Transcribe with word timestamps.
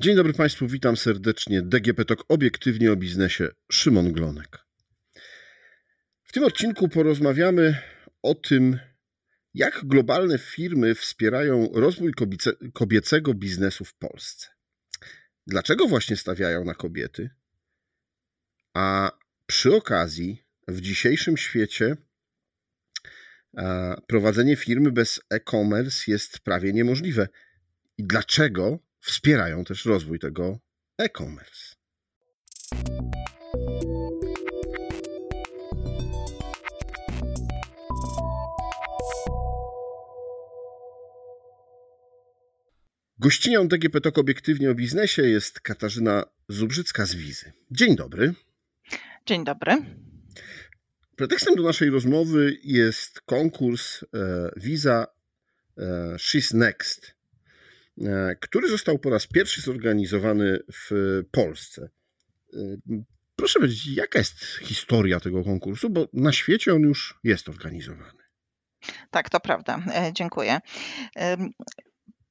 Dzień 0.00 0.16
dobry 0.16 0.32
Państwu, 0.32 0.68
witam 0.68 0.96
serdecznie. 0.96 1.62
DGP 1.62 2.04
Talk 2.04 2.24
obiektywnie 2.28 2.92
o 2.92 2.96
biznesie. 2.96 3.48
Szymon 3.72 4.12
Glonek. 4.12 4.58
W 6.22 6.32
tym 6.32 6.44
odcinku 6.44 6.88
porozmawiamy 6.88 7.82
o 8.22 8.34
tym, 8.34 8.78
jak 9.54 9.80
globalne 9.84 10.38
firmy 10.38 10.94
wspierają 10.94 11.68
rozwój 11.72 12.12
kobiecego 12.74 13.34
biznesu 13.34 13.84
w 13.84 13.94
Polsce. 13.94 14.46
Dlaczego 15.46 15.88
właśnie 15.88 16.16
stawiają 16.16 16.64
na 16.64 16.74
kobiety? 16.74 17.30
A 18.74 19.10
przy 19.46 19.76
okazji, 19.76 20.44
w 20.68 20.80
dzisiejszym 20.80 21.36
świecie 21.36 21.96
prowadzenie 24.06 24.56
firmy 24.56 24.92
bez 24.92 25.20
e-commerce 25.30 26.10
jest 26.10 26.38
prawie 26.38 26.72
niemożliwe. 26.72 27.28
I 27.98 28.04
dlaczego 28.04 28.87
wspierają 29.08 29.64
też 29.64 29.84
rozwój 29.84 30.18
tego 30.18 30.58
e-commerce. 30.98 31.74
Gościnią 43.18 43.68
DGP 43.68 44.00
Talk 44.00 44.18
obiektywnie 44.18 44.70
o 44.70 44.74
biznesie 44.74 45.22
jest 45.22 45.60
Katarzyna 45.60 46.24
Zubrzycka 46.48 47.06
z 47.06 47.14
Wizy. 47.14 47.52
Dzień 47.70 47.96
dobry. 47.96 48.34
Dzień 49.26 49.44
dobry. 49.44 49.76
Pretekstem 51.16 51.56
do 51.56 51.62
naszej 51.62 51.90
rozmowy 51.90 52.58
jest 52.62 53.20
konkurs 53.20 54.04
Visa 54.56 55.06
e, 55.78 55.82
She's 56.16 56.54
Next. 56.54 57.17
E, 58.06 58.36
który 58.40 58.68
został 58.68 58.98
po 58.98 59.10
raz 59.10 59.26
pierwszy 59.26 59.60
zorganizowany 59.60 60.58
w 60.72 61.22
Polsce. 61.30 61.88
E, 62.54 62.58
proszę 63.36 63.58
powiedzieć, 63.58 63.86
jaka 63.86 64.18
jest 64.18 64.38
historia 64.44 65.20
tego 65.20 65.44
konkursu, 65.44 65.90
bo 65.90 66.08
na 66.12 66.32
świecie 66.32 66.74
on 66.74 66.82
już 66.82 67.18
jest 67.24 67.48
organizowany. 67.48 68.22
Tak, 69.10 69.30
to 69.30 69.40
prawda. 69.40 69.82
E, 69.94 70.12
dziękuję. 70.12 70.58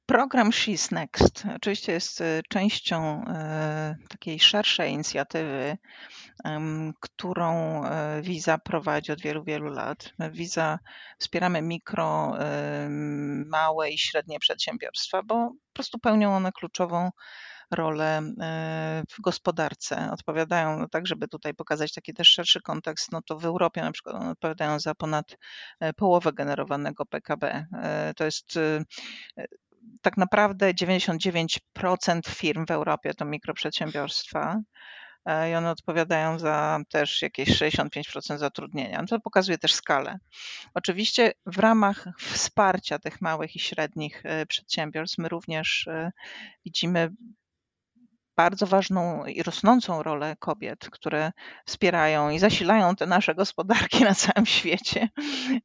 Program 0.07 0.49
She's 0.51 0.91
Next 0.91 1.43
oczywiście 1.55 1.91
jest 1.91 2.23
częścią 2.49 3.25
takiej 4.09 4.39
szerszej 4.39 4.91
inicjatywy 4.91 5.77
którą 6.99 7.81
Visa 8.21 8.53
e, 8.53 8.59
prowadzi 8.59 9.11
od 9.11 9.21
wielu, 9.21 9.43
wielu 9.43 9.69
lat. 9.69 10.13
Visa 10.31 10.79
wspieramy 11.19 11.61
mikro, 11.61 12.37
małe 13.45 13.89
i 13.89 13.97
średnie 13.97 14.39
przedsiębiorstwa, 14.39 15.23
bo 15.23 15.35
po 15.49 15.73
prostu 15.73 15.99
pełnią 15.99 16.35
one 16.35 16.51
kluczową 16.51 17.09
rolę 17.71 18.21
e, 18.41 19.03
w 19.09 19.21
gospodarce. 19.21 20.09
Odpowiadają, 20.11 20.79
no 20.79 20.87
tak, 20.89 21.07
żeby 21.07 21.27
tutaj 21.27 21.53
pokazać 21.53 21.93
taki 21.93 22.13
też 22.13 22.27
szerszy 22.27 22.61
kontekst, 22.61 23.11
no 23.11 23.21
to 23.21 23.39
w 23.39 23.45
Europie 23.45 23.81
na 23.81 23.91
przykład 23.91 24.15
odpowiadają 24.31 24.79
za 24.79 24.95
ponad 24.95 25.37
e, 25.79 25.93
połowę 25.93 26.33
generowanego 26.33 27.05
PKB. 27.05 27.65
To 28.15 28.25
jest 28.25 28.59
tak 30.01 30.17
naprawdę 30.17 30.73
99% 30.73 31.59
firm 32.29 32.65
w 32.65 32.71
Europie 32.71 33.13
to 33.13 33.25
mikroprzedsiębiorstwa. 33.25 34.61
E, 35.27 35.51
i 35.51 35.55
one 35.55 35.71
odpowiadają 35.71 36.39
za 36.39 36.79
też 36.89 37.21
jakieś 37.21 37.49
65% 37.49 38.37
zatrudnienia. 38.37 39.05
To 39.05 39.19
pokazuje 39.19 39.57
też 39.57 39.73
skalę. 39.73 40.19
Oczywiście 40.73 41.31
w 41.45 41.59
ramach 41.59 42.05
wsparcia 42.19 42.99
tych 42.99 43.21
małych 43.21 43.55
i 43.55 43.59
średnich 43.59 44.21
e, 44.25 44.45
przedsiębiorstw 44.45 45.17
my 45.17 45.29
również 45.29 45.87
e, 45.87 46.11
widzimy 46.65 47.09
bardzo 48.37 48.67
ważną 48.67 49.25
i 49.25 49.43
rosnącą 49.43 50.03
rolę 50.03 50.35
kobiet, 50.39 50.89
które 50.91 51.31
wspierają 51.65 52.29
i 52.29 52.39
zasilają 52.39 52.95
te 52.95 53.05
nasze 53.05 53.35
gospodarki 53.35 54.03
na 54.09 54.15
całym 54.15 54.45
świecie 54.45 55.09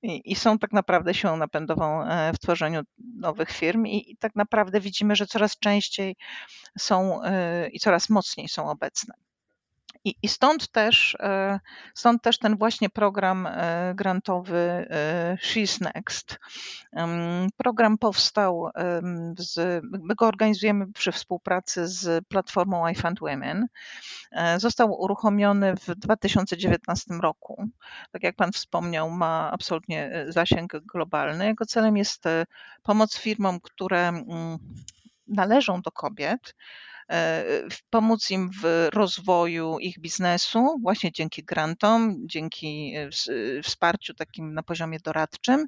i, 0.02 0.32
i 0.32 0.34
są 0.34 0.58
tak 0.58 0.72
naprawdę 0.72 1.14
siłą 1.14 1.36
napędową 1.36 2.04
w 2.34 2.38
tworzeniu 2.38 2.80
nowych 3.16 3.50
firm 3.50 3.86
i, 3.86 4.12
i 4.12 4.16
tak 4.16 4.36
naprawdę 4.36 4.80
widzimy, 4.80 5.16
że 5.16 5.26
coraz 5.26 5.58
częściej 5.58 6.16
są 6.78 7.20
i 7.72 7.80
coraz 7.80 8.10
mocniej 8.10 8.48
są 8.48 8.70
obecne. 8.70 9.14
I, 10.04 10.14
I, 10.22 10.28
stąd, 10.28 10.68
też, 10.68 11.16
e, 11.20 11.60
stąd 11.94 12.22
też 12.22 12.38
ten 12.38 12.56
właśnie 12.56 12.90
program 12.90 13.46
e, 13.46 13.92
grantowy 13.94 14.58
e, 14.90 15.36
She's 15.42 15.80
Next. 15.94 16.38
Program 17.56 17.98
powstał, 17.98 18.68
z, 19.38 19.82
my 20.02 20.14
go 20.14 20.26
organizujemy 20.26 20.92
przy 20.92 21.12
współpracy 21.12 21.88
z 21.88 22.26
platformą 22.28 22.88
I 22.88 22.94
Fund 22.94 23.20
Women. 23.20 23.66
Został 24.56 25.00
uruchomiony 25.00 25.74
w 25.76 25.94
2019 25.94 27.14
roku. 27.14 27.64
Tak 28.12 28.22
jak 28.22 28.36
Pan 28.36 28.52
wspomniał, 28.52 29.10
ma 29.10 29.50
absolutnie 29.52 30.24
zasięg 30.28 30.72
globalny. 30.92 31.46
Jego 31.46 31.66
celem 31.66 31.96
jest 31.96 32.24
pomoc 32.82 33.18
firmom, 33.18 33.60
które 33.60 34.08
mm, 34.08 34.58
należą 35.28 35.82
do 35.82 35.91
kobiet, 35.91 36.54
pomóc 37.90 38.30
im 38.30 38.50
w 38.62 38.88
rozwoju 38.92 39.78
ich 39.78 39.98
biznesu, 39.98 40.78
właśnie 40.82 41.12
dzięki 41.12 41.44
grantom, 41.44 42.16
dzięki 42.26 42.94
e, 42.96 43.62
wsparciu 43.62 44.14
takim 44.14 44.54
na 44.54 44.62
poziomie 44.62 44.98
doradczym. 45.04 45.66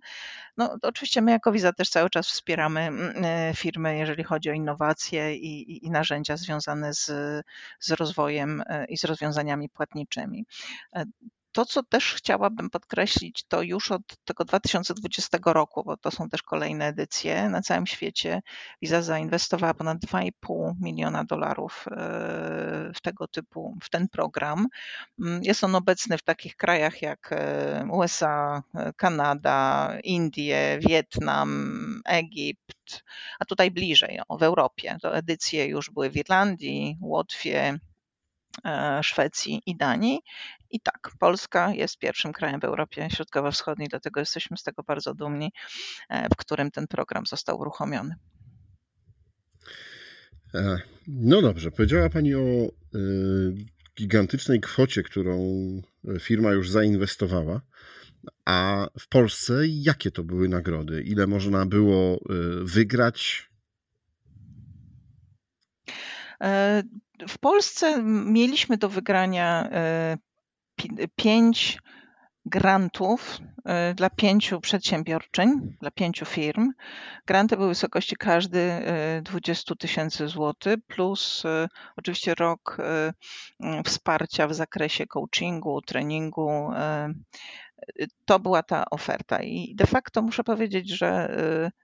No, 0.57 0.77
oczywiście 0.83 1.23
my 1.23 1.31
jako 1.31 1.53
Visa 1.53 1.73
też 1.73 1.91
cały 1.91 2.11
czas 2.11 2.29
wspieramy 2.29 2.91
e, 3.15 3.53
firmy, 3.57 3.99
jeżeli 3.99 4.25
chodzi 4.25 4.51
o 4.51 4.53
innowacje 4.53 5.37
i, 5.37 5.73
i, 5.73 5.87
i 5.87 5.91
narzędzia 5.91 6.37
związane 6.37 6.95
z, 6.95 7.07
z 7.81 7.91
rozwojem 7.91 8.63
i 8.89 8.99
z 8.99 9.05
rozwiązaniami 9.05 9.69
płatniczymi. 9.69 10.45
To, 11.55 11.65
co 11.65 11.83
też 11.83 12.15
chciałabym 12.15 12.71
podkreślić, 12.71 13.45
to 13.49 13.63
już 13.63 13.93
od 13.93 14.03
tego 14.25 14.45
2020 14.45 15.39
roku, 15.45 15.85
bo 15.85 15.97
to 15.97 16.11
są 16.11 16.29
też 16.29 16.43
kolejne 16.43 16.87
edycje 16.87 17.49
na 17.49 17.63
całym 17.63 17.87
świecie, 17.87 18.43
Visa 18.83 19.03
zainwestowała 19.03 19.75
ponad 19.75 19.99
2,5 19.99 20.73
miliona 20.81 21.25
dolarów 21.25 21.85
e, 21.91 21.95
w 22.95 23.01
tego 23.03 23.29
typu, 23.29 23.77
w 23.83 23.91
ten 23.91 24.09
program. 24.09 24.67
Mm, 25.21 25.43
jest 25.43 25.65
on 25.65 25.75
obecny 25.75 26.19
w 26.19 26.23
takich 26.23 26.57
krajach 26.57 27.03
jak 27.03 27.33
e, 27.33 27.87
USA, 27.93 28.63
e, 28.75 28.93
Kanada, 28.93 29.93
Indie, 30.05 30.79
Wietnam, 30.89 32.01
Egipt, 32.05 33.05
a 33.41 33.45
tutaj 33.45 33.71
bliżej, 33.71 34.21
w 34.39 34.43
Europie. 34.43 34.97
To 35.03 35.17
edycje 35.17 35.67
już 35.67 35.91
były 35.91 36.11
w 36.11 36.17
Irlandii, 36.17 36.99
Łotwie, 37.01 37.79
Szwecji 39.03 39.63
i 39.67 39.77
Danii. 39.77 40.21
I 40.75 40.81
tak, 40.81 41.11
Polska 41.19 41.75
jest 41.75 41.99
pierwszym 41.99 42.33
krajem 42.33 42.61
w 42.61 42.65
Europie 42.65 43.09
Środkowo-Wschodniej, 43.11 43.89
dlatego 43.89 44.21
jesteśmy 44.21 44.57
z 44.57 44.63
tego 44.63 44.83
bardzo 44.83 45.15
dumni, 45.15 45.53
e, 46.09 46.29
w 46.29 46.37
którym 46.37 46.71
ten 46.71 46.87
program 46.87 47.27
został 47.27 47.61
uruchomiony. 47.61 48.15
E, 50.55 50.79
no 51.09 51.43
dobrze, 51.43 51.71
powiedziała 51.71 52.11
Pani 52.11 52.35
o 52.35 52.41
e, 52.41 52.69
gigantycznej 53.99 54.61
kwocie, 54.61 55.03
którą 55.03 55.39
firma 56.21 56.53
już 56.53 56.71
zainwestowała. 56.71 57.61
A 58.45 58.89
w 59.01 59.09
Polsce 59.09 59.55
jakie 59.67 60.11
to 60.11 60.25
były 60.25 60.49
nagrody? 60.49 61.03
Ile 61.03 61.27
można 61.27 61.67
było 61.67 62.21
wygrać? 62.63 63.51
W 67.29 67.39
Polsce 67.41 68.03
mieliśmy 68.25 68.77
do 68.77 68.89
wygrania 68.89 69.71
pięć 71.17 71.79
grantów 72.47 73.39
y, 73.91 73.95
dla 73.95 74.11
pięciu 74.11 74.61
przedsiębiorczyń, 74.61 75.77
dla 75.81 75.91
pięciu 75.91 76.25
firm. 76.25 76.71
Granty 77.27 77.57
były 77.57 77.69
wysokości 77.69 78.17
każdy 78.17 78.83
20 79.23 79.75
y, 79.75 79.77
tysięcy 79.77 80.29
złotych, 80.29 80.77
plus 80.87 81.45
y, 81.45 81.69
oczywiście 81.97 82.35
rok 82.35 82.77
wsparcia 83.85 84.49
w 84.49 84.55
zakresie 84.55 85.07
coachingu, 85.07 85.81
treningu. 85.83 86.71
To 88.25 88.39
była 88.39 88.63
ta 88.63 88.85
oferta 88.91 89.43
i 89.43 89.75
de 89.75 89.87
facto 89.87 90.23
muszę 90.23 90.45
powiedzieć, 90.45 90.89
że 90.89 91.37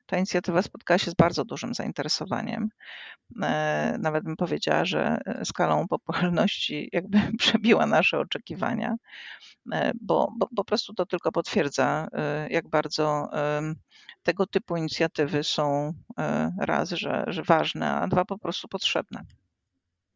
ta 0.06 0.16
inicjatywa 0.16 0.62
spotkała 0.62 0.98
się 0.98 1.10
z 1.10 1.14
bardzo 1.14 1.44
dużym 1.44 1.74
zainteresowaniem. 1.74 2.68
E, 3.42 3.96
nawet 4.00 4.24
bym 4.24 4.36
powiedziała, 4.36 4.84
że 4.84 5.18
skalą 5.44 5.88
popularności 5.88 6.88
jakby 6.92 7.18
przebiła 7.38 7.86
nasze 7.86 8.18
oczekiwania, 8.18 8.96
e, 9.72 9.92
bo, 10.00 10.32
bo 10.38 10.48
po 10.56 10.64
prostu 10.64 10.94
to 10.94 11.06
tylko 11.06 11.32
potwierdza, 11.32 12.08
e, 12.12 12.48
jak 12.50 12.68
bardzo 12.68 13.30
tego 14.22 14.46
typu 14.46 14.76
inicjatywy 14.76 15.44
są 15.44 15.92
raz, 16.58 16.90
że, 16.90 17.24
że 17.26 17.42
ważne, 17.42 17.90
a 17.92 18.08
dwa 18.08 18.24
po 18.24 18.38
prostu 18.38 18.68
potrzebne. 18.68 19.24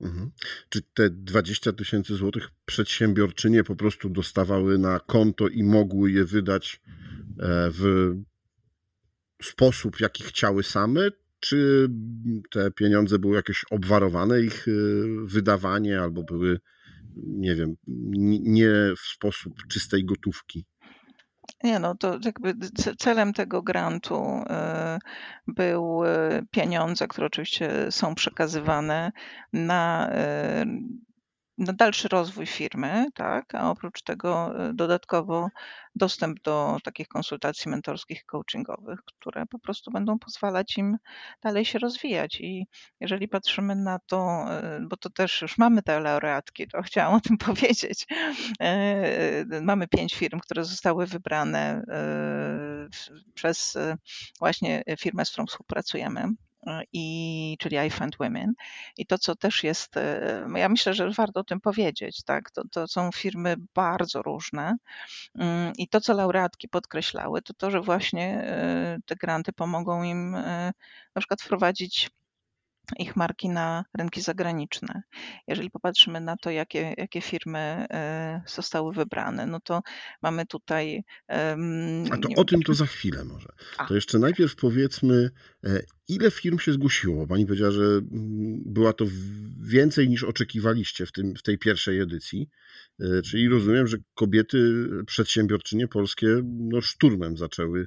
Mhm. 0.04 0.30
Czy 0.68 0.82
te 0.82 1.10
20 1.10 1.72
tysięcy 1.72 2.14
złotych 2.14 2.48
przedsiębiorczynie 2.66 3.64
po 3.64 3.76
prostu 3.76 4.10
dostawały 4.10 4.78
na 4.78 5.00
konto 5.00 5.48
i 5.48 5.62
mogły 5.62 6.12
je 6.12 6.24
wydać 6.24 6.80
w 7.72 8.14
sposób, 9.42 10.00
jaki 10.00 10.24
chciały 10.24 10.62
same, 10.62 11.00
czy 11.40 11.88
te 12.50 12.70
pieniądze 12.70 13.18
były 13.18 13.36
jakieś 13.36 13.64
obwarowane, 13.70 14.42
ich 14.42 14.66
wydawanie, 15.24 16.00
albo 16.00 16.22
były, 16.22 16.60
nie 17.16 17.54
wiem, 17.54 17.76
nie 18.42 18.70
w 18.96 19.00
sposób 19.00 19.54
czystej 19.68 20.04
gotówki? 20.04 20.64
Nie, 21.64 21.78
no 21.78 21.94
to 21.94 22.18
jakby 22.24 22.54
celem 22.98 23.32
tego 23.32 23.62
grantu 23.62 24.42
był 25.46 26.00
pieniądze, 26.50 27.08
które 27.08 27.26
oczywiście 27.26 27.70
są 27.90 28.14
przekazywane 28.14 29.12
na 29.52 30.10
na 31.58 31.72
dalszy 31.72 32.08
rozwój 32.08 32.46
firmy, 32.46 33.06
tak, 33.14 33.54
a 33.54 33.70
oprócz 33.70 34.02
tego 34.02 34.60
e, 34.68 34.74
dodatkowo 34.74 35.48
dostęp 35.94 36.40
do 36.40 36.76
takich 36.84 37.08
konsultacji 37.08 37.70
mentorskich, 37.70 38.24
coachingowych, 38.24 39.00
które 39.04 39.46
po 39.46 39.58
prostu 39.58 39.90
będą 39.90 40.18
pozwalać 40.18 40.78
im 40.78 40.96
dalej 41.42 41.64
się 41.64 41.78
rozwijać. 41.78 42.40
I 42.40 42.66
jeżeli 43.00 43.28
patrzymy 43.28 43.76
na 43.76 43.98
to, 44.06 44.46
e, 44.50 44.80
bo 44.88 44.96
to 44.96 45.10
też 45.10 45.42
już 45.42 45.58
mamy 45.58 45.82
te 45.82 46.00
laureatki, 46.00 46.68
to 46.68 46.82
chciałam 46.88 47.14
o 47.14 47.20
tym 47.20 47.38
powiedzieć. 47.38 48.06
E, 48.60 49.44
mamy 49.62 49.88
pięć 49.88 50.14
firm, 50.14 50.40
które 50.40 50.64
zostały 50.64 51.06
wybrane 51.06 51.84
przez 53.34 53.78
właśnie 54.38 54.82
firmę, 54.98 55.24
z 55.24 55.30
którą 55.30 55.46
współpracujemy 55.46 56.28
i, 56.92 57.56
czyli 57.60 57.76
I 57.76 57.90
Women. 58.20 58.52
I 58.96 59.06
to, 59.06 59.18
co 59.18 59.36
też 59.36 59.64
jest, 59.64 59.96
e, 59.96 60.46
ja 60.54 60.68
myślę, 60.68 60.94
że 60.94 61.10
warto 61.10 61.40
o 61.40 61.44
tym 61.44 61.60
powiedzieć, 61.60 62.22
tak? 62.24 62.50
To, 62.50 62.62
to 62.72 62.88
są 62.88 63.10
firmy 63.12 63.56
bardzo 63.74 64.22
różne. 64.22 64.76
Mm, 65.38 65.72
I 65.78 65.88
to, 65.88 66.00
co 66.00 66.14
laureatki 66.14 66.68
podkreślały, 66.68 67.42
to 67.42 67.54
to, 67.54 67.70
że 67.70 67.80
właśnie 67.80 68.42
e, 68.44 68.98
te 69.06 69.16
granty 69.16 69.52
pomogą 69.52 70.02
im 70.02 70.34
e, 70.34 70.72
na 71.14 71.20
przykład 71.20 71.42
wprowadzić 71.42 72.10
ich 72.98 73.16
marki 73.16 73.48
na 73.48 73.84
rynki 73.98 74.20
zagraniczne. 74.20 75.02
Jeżeli 75.48 75.70
popatrzymy 75.70 76.20
na 76.20 76.36
to, 76.36 76.50
jakie, 76.50 76.94
jakie 76.98 77.20
firmy 77.20 77.58
e, 77.58 78.42
zostały 78.46 78.92
wybrane, 78.92 79.46
no 79.46 79.60
to 79.60 79.82
mamy 80.22 80.46
tutaj. 80.46 81.04
A 82.10 82.16
to 82.16 82.28
o 82.36 82.44
tym 82.44 82.62
to 82.62 82.74
za 82.74 82.86
chwilę 82.86 83.24
może. 83.24 83.48
A. 83.78 83.86
To 83.86 83.94
jeszcze 83.94 84.18
najpierw 84.18 84.56
powiedzmy, 84.56 85.30
e, 85.64 85.80
ile 86.08 86.30
firm 86.30 86.58
się 86.58 86.72
zgłosiło? 86.72 87.26
Pani 87.26 87.46
powiedziała, 87.46 87.72
że 87.72 87.84
mm, 87.84 88.62
była 88.66 88.92
to 88.92 89.04
więcej 89.60 90.08
niż 90.08 90.24
oczekiwaliście 90.24 91.06
w, 91.06 91.12
tym, 91.12 91.34
w 91.36 91.42
tej 91.42 91.58
pierwszej 91.58 92.00
edycji. 92.00 92.48
E, 93.00 93.22
czyli 93.22 93.48
rozumiem, 93.48 93.86
że 93.86 93.96
kobiety 94.14 94.88
przedsiębiorczynie 95.06 95.88
polskie 95.88 96.26
no, 96.44 96.80
szturmem 96.80 97.36
zaczęły 97.36 97.86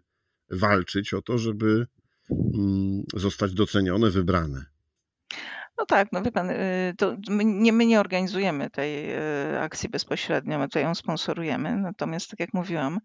walczyć 0.49 1.13
o 1.13 1.21
to, 1.21 1.37
żeby 1.37 1.87
mm, 2.29 3.03
zostać 3.15 3.53
docenione, 3.53 4.09
wybrane. 4.09 4.65
No 5.79 5.85
tak, 5.85 6.11
no 6.11 6.21
wie 6.21 6.31
pan, 6.31 6.49
y, 6.49 6.93
to 6.97 7.15
my 7.29 7.45
nie, 7.45 7.73
my 7.73 7.85
nie 7.85 7.99
organizujemy 7.99 8.69
tej 8.69 9.15
y, 9.53 9.59
akcji 9.59 9.89
bezpośrednio, 9.89 10.59
my 10.59 10.67
tutaj 10.67 10.83
ją 10.83 10.95
sponsorujemy. 10.95 11.77
Natomiast, 11.77 12.29
tak 12.29 12.39
jak 12.39 12.53
mówiłam, 12.53 12.99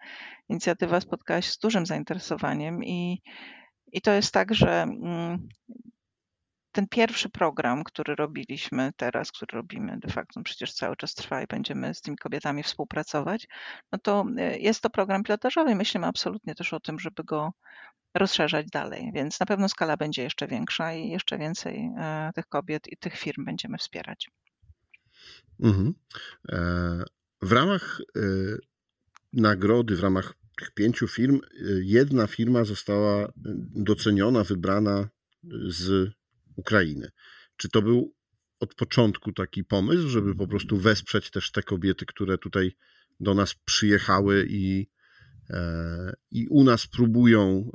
inicjatywa 0.49 1.01
spotkała 1.01 1.43
się 1.43 1.53
z 1.53 1.59
dużym 1.59 1.87
zainteresowaniem 1.87 2.85
i, 2.85 3.23
i 3.93 4.01
to 4.01 4.13
jest 4.13 4.33
tak, 4.33 4.55
że 4.55 4.83
mm, 4.83 5.49
ten 6.73 6.89
pierwszy 6.89 7.29
program, 7.29 7.85
który 7.85 8.15
robiliśmy 8.15 8.91
teraz, 8.97 9.33
który 9.33 9.57
robimy 9.57 9.99
de 9.99 10.13
facto, 10.13 10.41
no 10.41 10.45
przecież 10.45 10.73
cały 10.73 10.97
czas 10.97 11.15
trwa 11.15 11.43
i 11.43 11.47
będziemy 11.47 11.95
z 11.95 12.01
tymi 12.01 12.17
kobietami 12.17 12.63
współpracować, 12.63 13.49
no 13.93 13.99
to 13.99 14.27
y, 14.39 14.59
jest 14.59 14.81
to 14.81 14.91
program 14.91 15.23
pilotażowy. 15.23 15.75
Myślimy 15.75 16.07
absolutnie 16.07 16.55
też 16.55 16.73
o 16.73 16.81
tym, 16.81 16.99
żeby 16.99 17.25
go 17.25 17.53
rozszerzać 18.15 18.67
dalej, 18.73 19.11
więc 19.15 19.41
na 19.41 19.47
pewno 19.47 19.69
skala 19.69 19.97
będzie 19.97 20.23
jeszcze 20.23 20.47
większa 20.47 20.95
i 20.95 21.09
jeszcze 21.09 21.39
więcej 21.39 21.91
e, 21.99 22.31
tych 22.35 22.47
kobiet 22.47 22.89
i 22.93 22.97
tych 22.97 23.19
firm 23.19 23.45
będziemy 23.45 23.79
wspierać. 23.79 24.31
Mhm. 25.61 25.95
E, 26.49 26.59
w 27.43 27.53
ramach 27.53 28.01
e, 28.17 28.21
nagrody, 29.33 29.97
w 29.97 30.01
ramach 30.01 30.35
tych 30.57 30.75
pięciu 30.75 31.09
firm, 31.09 31.41
jedna 31.83 32.27
firma 32.27 32.65
została 32.65 33.33
doceniona, 33.75 34.45
wybrana 34.45 35.09
z 35.69 36.13
Ukrainy. 36.57 37.11
Czy 37.57 37.69
to 37.69 37.83
był 37.83 38.15
od 38.61 38.75
początku 38.75 39.33
taki 39.33 39.65
pomysł, 39.65 40.09
żeby 40.09 40.35
po 40.35 40.47
prostu 40.47 40.77
wesprzeć 40.77 41.31
też 41.31 41.51
te 41.51 41.63
kobiety, 41.63 42.07
które 42.07 42.39
tutaj 42.39 42.73
do 43.21 43.35
nas 43.35 43.55
przyjechały 43.55 44.47
i, 44.49 44.87
i 46.31 46.47
u 46.49 46.65
nas 46.65 46.87
próbują 46.87 47.71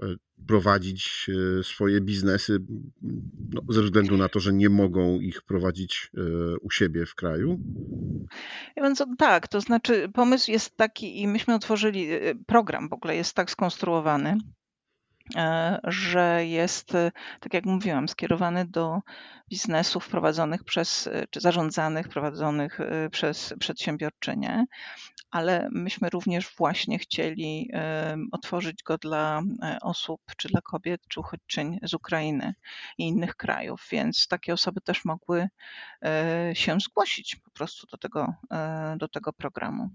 prowadzić 0.48 1.30
e, 1.60 1.64
swoje 1.64 2.02
biznesy 2.02 2.60
no, 3.50 3.62
ze 3.70 3.82
względu 3.82 4.18
na 4.18 4.30
to, 4.30 4.40
że 4.40 4.54
nie 4.54 4.70
mogą 4.70 5.20
ich 5.20 5.42
prowadzić 5.42 6.12
e, 6.18 6.22
u 6.58 6.72
siebie 6.72 7.06
w 7.06 7.16
kraju? 7.16 7.60
Więc 8.78 9.04
tak, 9.18 9.48
to 9.48 9.62
znaczy 9.62 10.10
pomysł 10.14 10.52
jest 10.52 10.78
taki 10.78 11.22
i 11.22 11.28
myśmy 11.28 11.56
otworzyli 11.56 12.12
e, 12.12 12.36
program 12.36 12.90
w 12.90 12.94
ogóle 12.94 13.16
jest 13.16 13.34
tak 13.34 13.52
skonstruowany, 13.52 14.38
że 15.84 16.46
jest, 16.46 16.94
tak 17.40 17.54
jak 17.54 17.66
mówiłam, 17.66 18.08
skierowany 18.08 18.66
do 18.66 19.00
biznesów 19.50 20.10
prowadzonych 20.10 20.64
przez, 20.64 21.10
czy 21.30 21.40
zarządzanych, 21.40 22.10
prowadzonych 22.10 22.80
przez 23.12 23.54
przedsiębiorczynie, 23.60 24.66
ale 25.32 25.70
myśmy 25.72 26.10
również 26.10 26.56
właśnie 26.58 27.00
chcieli 27.00 27.72
otworzyć 28.32 28.84
go 28.84 28.98
dla 28.98 29.42
e, 29.64 29.78
osób, 29.82 30.22
czy 30.38 30.48
dla 30.48 30.62
kobiet, 30.62 31.02
czy 31.10 31.20
uchodźczyń 31.20 31.80
z 31.84 31.94
Ukrainy 31.94 32.54
i 32.98 33.08
innych 33.08 33.36
krajów, 33.36 33.88
więc 33.92 34.28
takie 34.28 34.54
osoby 34.54 34.82
też 34.82 35.06
mogły 35.06 35.48
e, 36.06 36.52
się 36.54 36.80
zgłosić 36.80 37.36
po 37.36 37.52
prostu 37.52 37.88
do 37.88 37.98
tego, 37.98 38.34
e, 38.52 38.96
do 39.00 39.08
tego 39.08 39.34
programu. 39.34 39.90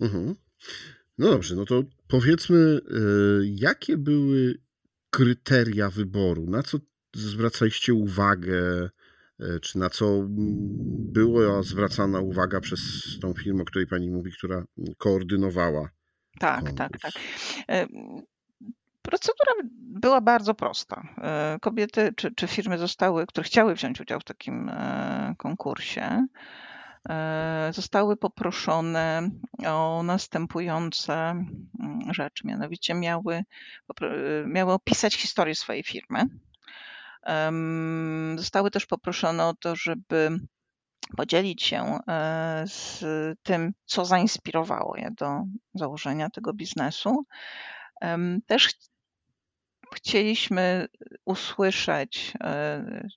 Mhm. 0.00 0.34
No 1.18 1.30
dobrze, 1.30 1.56
no 1.56 1.64
to 1.64 1.82
powiedzmy, 2.08 2.80
jakie 3.44 3.96
były 3.96 4.58
kryteria 5.10 5.90
wyboru? 5.90 6.46
Na 6.50 6.62
co 6.62 6.78
zwracaliście 7.14 7.94
uwagę? 7.94 8.90
E, 9.40 9.60
czy 9.60 9.78
na 9.78 9.90
co 9.90 10.24
była 11.12 11.62
zwracana 11.62 12.20
uwaga 12.20 12.60
przez 12.60 12.80
tą 13.20 13.34
firmę, 13.34 13.62
o 13.62 13.64
której 13.64 13.86
pani 13.86 14.10
mówi, 14.10 14.32
która 14.32 14.64
koordynowała. 14.98 15.88
Tak, 16.40 16.64
konkurs. 16.64 16.76
tak, 16.76 17.00
tak. 17.00 17.12
E, 17.68 17.86
procedura 19.02 19.52
była 19.80 20.20
bardzo 20.20 20.54
prosta. 20.54 21.08
Kobiety 21.60 22.12
czy, 22.16 22.34
czy 22.34 22.46
firmy 22.46 22.78
zostały, 22.78 23.26
które 23.26 23.44
chciały 23.44 23.74
wziąć 23.74 24.00
udział 24.00 24.20
w 24.20 24.24
takim 24.24 24.70
konkursie, 25.36 26.26
zostały 27.70 28.16
poproszone 28.16 29.30
o 29.66 30.02
następujące 30.02 31.14
mm, 31.14 32.14
rzeczy. 32.14 32.46
Mianowicie 32.46 32.94
miały, 32.94 33.44
miały 34.46 34.72
opisać 34.72 35.14
historię 35.14 35.54
swojej 35.54 35.82
firmy 35.82 36.24
Zostały 38.36 38.70
też 38.70 38.86
poproszone 38.86 39.46
o 39.46 39.54
to, 39.54 39.76
żeby 39.76 40.40
podzielić 41.16 41.62
się 41.62 41.98
e, 42.08 42.64
z 42.66 43.04
tym, 43.42 43.72
co 43.84 44.04
zainspirowało 44.04 44.96
je 44.96 45.10
do 45.16 45.42
założenia 45.74 46.30
tego 46.30 46.52
biznesu. 46.52 47.24
Też 48.46 48.68
chcieliśmy 49.94 50.86
usłyszeć, 51.24 52.32
e, 52.40 53.08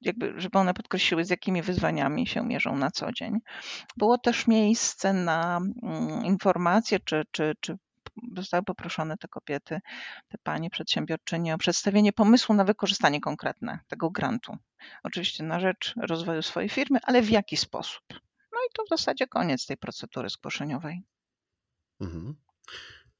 jakby, 0.00 0.34
żeby 0.36 0.58
one 0.58 0.74
podkreśliły, 0.74 1.24
z 1.24 1.30
jakimi 1.30 1.62
wyzwaniami 1.62 2.26
się 2.26 2.46
mierzą 2.46 2.76
na 2.76 2.90
co 2.90 3.12
dzień. 3.12 3.38
Było 3.96 4.18
też 4.18 4.46
miejsce 4.46 5.12
na 5.12 5.60
mm, 5.82 6.24
informacje 6.24 7.00
czy, 7.00 7.22
czy, 7.30 7.54
czy 7.60 7.76
zostały 8.36 8.64
poproszone 8.64 9.16
te 9.16 9.28
kobiety, 9.28 9.80
te 10.28 10.38
panie 10.42 10.70
przedsiębiorczynie 10.70 11.54
o 11.54 11.58
przedstawienie 11.58 12.12
pomysłu 12.12 12.54
na 12.54 12.64
wykorzystanie 12.64 13.20
konkretne 13.20 13.78
tego 13.88 14.10
grantu. 14.10 14.56
Oczywiście 15.02 15.44
na 15.44 15.60
rzecz 15.60 15.94
rozwoju 15.96 16.42
swojej 16.42 16.68
firmy, 16.68 16.98
ale 17.02 17.22
w 17.22 17.30
jaki 17.30 17.56
sposób. 17.56 18.02
No 18.52 18.58
i 18.68 18.72
to 18.72 18.84
w 18.84 18.88
zasadzie 18.88 19.26
koniec 19.26 19.66
tej 19.66 19.76
procedury 19.76 20.28
zgłoszeniowej. 20.28 21.02
Mhm. 22.00 22.34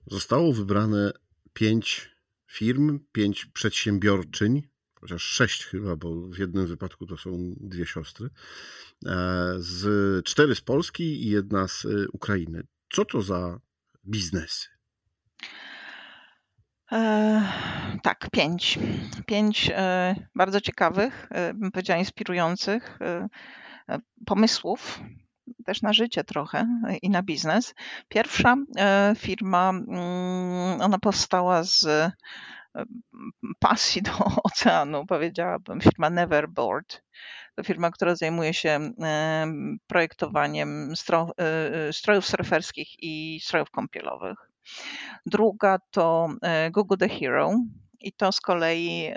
Zostało 0.07 0.53
wybrane 0.53 1.13
pięć 1.53 2.11
firm, 2.47 3.01
pięć 3.13 3.47
przedsiębiorczyń, 3.47 4.63
chociaż 5.01 5.23
sześć 5.23 5.65
chyba, 5.65 5.97
bo 5.97 6.29
w 6.29 6.39
jednym 6.39 6.67
wypadku 6.67 7.07
to 7.07 7.17
są 7.17 7.55
dwie 7.61 7.87
siostry, 7.87 8.29
e, 9.07 9.55
z, 9.59 10.25
cztery 10.27 10.55
z 10.55 10.61
Polski 10.61 11.27
i 11.27 11.31
jedna 11.31 11.69
z 11.69 11.85
e, 11.85 11.89
Ukrainy. 12.13 12.63
Co 12.93 13.05
to 13.05 13.23
za 13.23 13.61
biznesy? 14.07 14.69
E, 16.93 17.43
tak, 18.03 18.29
pięć. 18.33 18.79
Pięć 19.27 19.71
e, 19.75 20.15
bardzo 20.35 20.61
ciekawych, 20.61 21.29
e, 21.31 21.55
bym 21.55 21.71
powiedziała 21.71 21.99
inspirujących 21.99 22.99
pomysłów, 24.27 25.01
też 25.65 25.83
na 25.83 25.93
życie 25.93 26.25
trochę 26.25 26.67
i 27.03 27.11
na 27.11 27.23
biznes. 27.23 27.75
Pierwsza 28.09 28.57
firma, 29.17 29.71
mm, 29.71 30.81
ona 30.81 30.99
powstała 30.99 31.63
z 31.63 31.87
pasji 33.59 34.03
do 34.03 34.13
oceanu, 34.45 35.07
powiedziałabym, 35.07 35.81
firma 35.81 36.11
Neverboard. 36.11 37.03
To 37.57 37.65
firma, 37.65 37.91
która 37.91 38.15
zajmuje 38.17 38.55
się 38.55 38.91
projektowaniem 39.87 40.93
strojów 41.93 42.27
surferskich 42.27 42.89
i 42.99 43.41
strojów 43.43 43.71
kąpielowych. 43.71 44.39
Druga 45.27 45.79
to 45.91 46.29
Google 46.71 46.97
the 46.97 47.09
Hero 47.09 47.55
i 48.01 48.13
to 48.13 48.33
z 48.33 48.41
kolei 48.41 49.13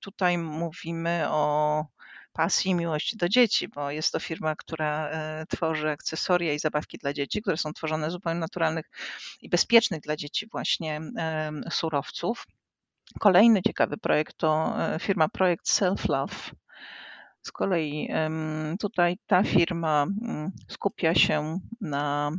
tutaj 0.00 0.38
mówimy 0.38 1.24
o 1.28 1.84
pasji 2.32 2.70
i 2.70 2.74
miłości 2.74 3.16
do 3.16 3.28
dzieci, 3.28 3.68
bo 3.68 3.90
jest 3.90 4.12
to 4.12 4.20
firma, 4.20 4.56
która 4.56 5.08
e, 5.08 5.46
tworzy 5.48 5.90
akcesoria 5.90 6.52
i 6.52 6.58
zabawki 6.58 6.98
dla 6.98 7.12
dzieci, 7.12 7.42
które 7.42 7.56
są 7.56 7.72
tworzone 7.72 8.10
z 8.10 8.12
zupełnie 8.12 8.40
naturalnych 8.40 8.90
i 9.40 9.48
bezpiecznych 9.48 10.00
dla 10.00 10.16
dzieci 10.16 10.46
właśnie 10.52 11.00
surowców. 11.70 12.46
Kolejny 13.20 13.62
ciekawy 13.62 13.96
projekt 13.96 14.36
to 14.36 14.74
e, 14.78 14.98
firma 14.98 15.28
Projekt 15.28 15.68
Self 15.68 16.08
Love. 16.08 16.34
Z 17.42 17.52
kolei 17.52 18.08
tutaj 18.80 19.16
ta 19.26 19.42
firma 19.42 20.02
mm, 20.02 20.50
skupia 20.68 21.14
się 21.14 21.58
na 21.80 22.32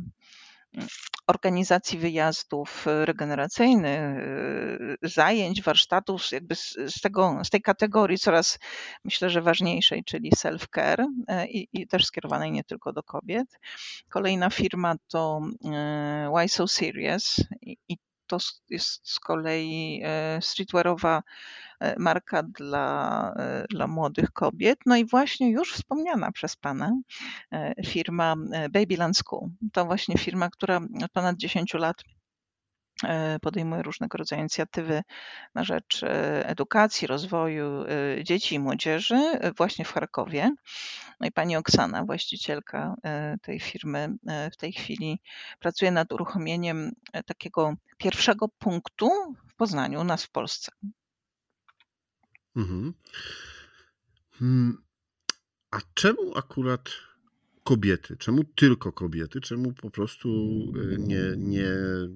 organizacji 1.26 1.98
wyjazdów 1.98 2.86
e, 2.86 3.06
regeneracyjnych, 3.06 4.00
e, 4.00 4.96
zajęć, 5.02 5.62
warsztatów, 5.62 6.32
jakby 6.32 6.54
z, 6.54 7.00
tego, 7.02 7.40
z 7.44 7.50
tej 7.50 7.62
kategorii 7.62 8.18
coraz 8.18 8.58
myślę, 9.04 9.30
że 9.30 9.42
ważniejszej, 9.42 10.04
czyli 10.04 10.30
self-care 10.36 11.06
e, 11.28 11.46
i, 11.46 11.68
i, 11.72 11.86
też 11.88 12.06
skierowanej 12.06 12.52
nie 12.52 12.64
tylko 12.64 12.92
do 12.92 13.02
kobiet. 13.02 13.48
Kolejna 14.08 14.50
firma 14.50 14.94
to 15.08 15.40
Why 16.36 16.48
So 16.48 16.68
Serious 16.68 17.44
i, 17.60 17.76
i 17.88 17.96
to 18.26 18.38
jest 18.70 19.10
z 19.10 19.20
kolei 19.20 20.02
streetwearowa 20.40 21.22
E, 21.82 21.98
marka 21.98 22.42
dla, 22.42 23.34
e, 23.36 23.64
dla 23.70 23.86
młodych 23.86 24.30
kobiet. 24.30 24.78
No 24.86 24.96
i 24.96 25.04
właśnie 25.04 25.50
już 25.50 25.72
wspomniana 25.74 26.32
przez 26.32 26.56
Pana 26.56 26.96
e, 27.52 27.74
firma 27.86 28.36
Babyland 28.70 29.16
School. 29.16 29.48
To 29.72 29.84
właśnie 29.84 30.18
firma, 30.18 30.50
która 30.50 30.80
od 31.04 31.12
ponad 31.12 31.36
10 31.36 31.74
lat 31.74 31.96
podejmuje 33.42 33.82
różnego 33.82 34.18
rodzaju 34.18 34.40
inicjatywy 34.40 35.02
na 35.54 35.64
rzecz 35.64 36.00
edukacji, 36.42 37.06
rozwoju 37.06 37.84
dzieci 38.22 38.54
i 38.54 38.58
młodzieży 38.58 39.20
właśnie 39.56 39.84
w 39.84 39.92
Charkowie. 39.92 40.50
No 41.20 41.26
i 41.26 41.32
pani 41.32 41.56
Oksana, 41.56 42.04
właścicielka 42.04 42.94
tej 43.42 43.60
firmy, 43.60 44.08
w 44.52 44.56
tej 44.56 44.72
chwili 44.72 45.20
pracuje 45.58 45.90
nad 45.90 46.12
uruchomieniem 46.12 46.92
takiego 47.26 47.74
pierwszego 47.96 48.48
punktu 48.48 49.10
w 49.48 49.54
Poznaniu, 49.54 50.00
u 50.00 50.04
nas 50.04 50.24
w 50.24 50.30
Polsce. 50.30 50.72
Mhm. 52.56 52.94
Hmm. 54.38 54.82
A 55.70 55.78
czemu 55.94 56.38
akurat 56.38 56.90
kobiety? 57.62 58.16
Czemu 58.16 58.44
tylko 58.44 58.92
kobiety? 58.92 59.40
Czemu 59.40 59.72
po 59.72 59.90
prostu 59.90 60.28
y, 60.76 60.96
nie, 60.98 61.22
nie 61.36 61.68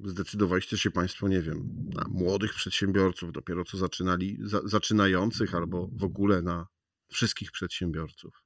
zdecydowaliście 0.04 0.78
się 0.78 0.90
Państwo, 0.90 1.28
nie 1.28 1.42
wiem, 1.42 1.90
na 1.94 2.04
młodych 2.08 2.54
przedsiębiorców, 2.54 3.32
dopiero 3.32 3.64
co 3.64 3.76
zaczynali, 3.76 4.38
za, 4.40 4.60
zaczynających, 4.64 5.54
albo 5.54 5.88
w 5.92 6.04
ogóle 6.04 6.42
na 6.42 6.66
wszystkich 7.08 7.52
przedsiębiorców? 7.52 8.42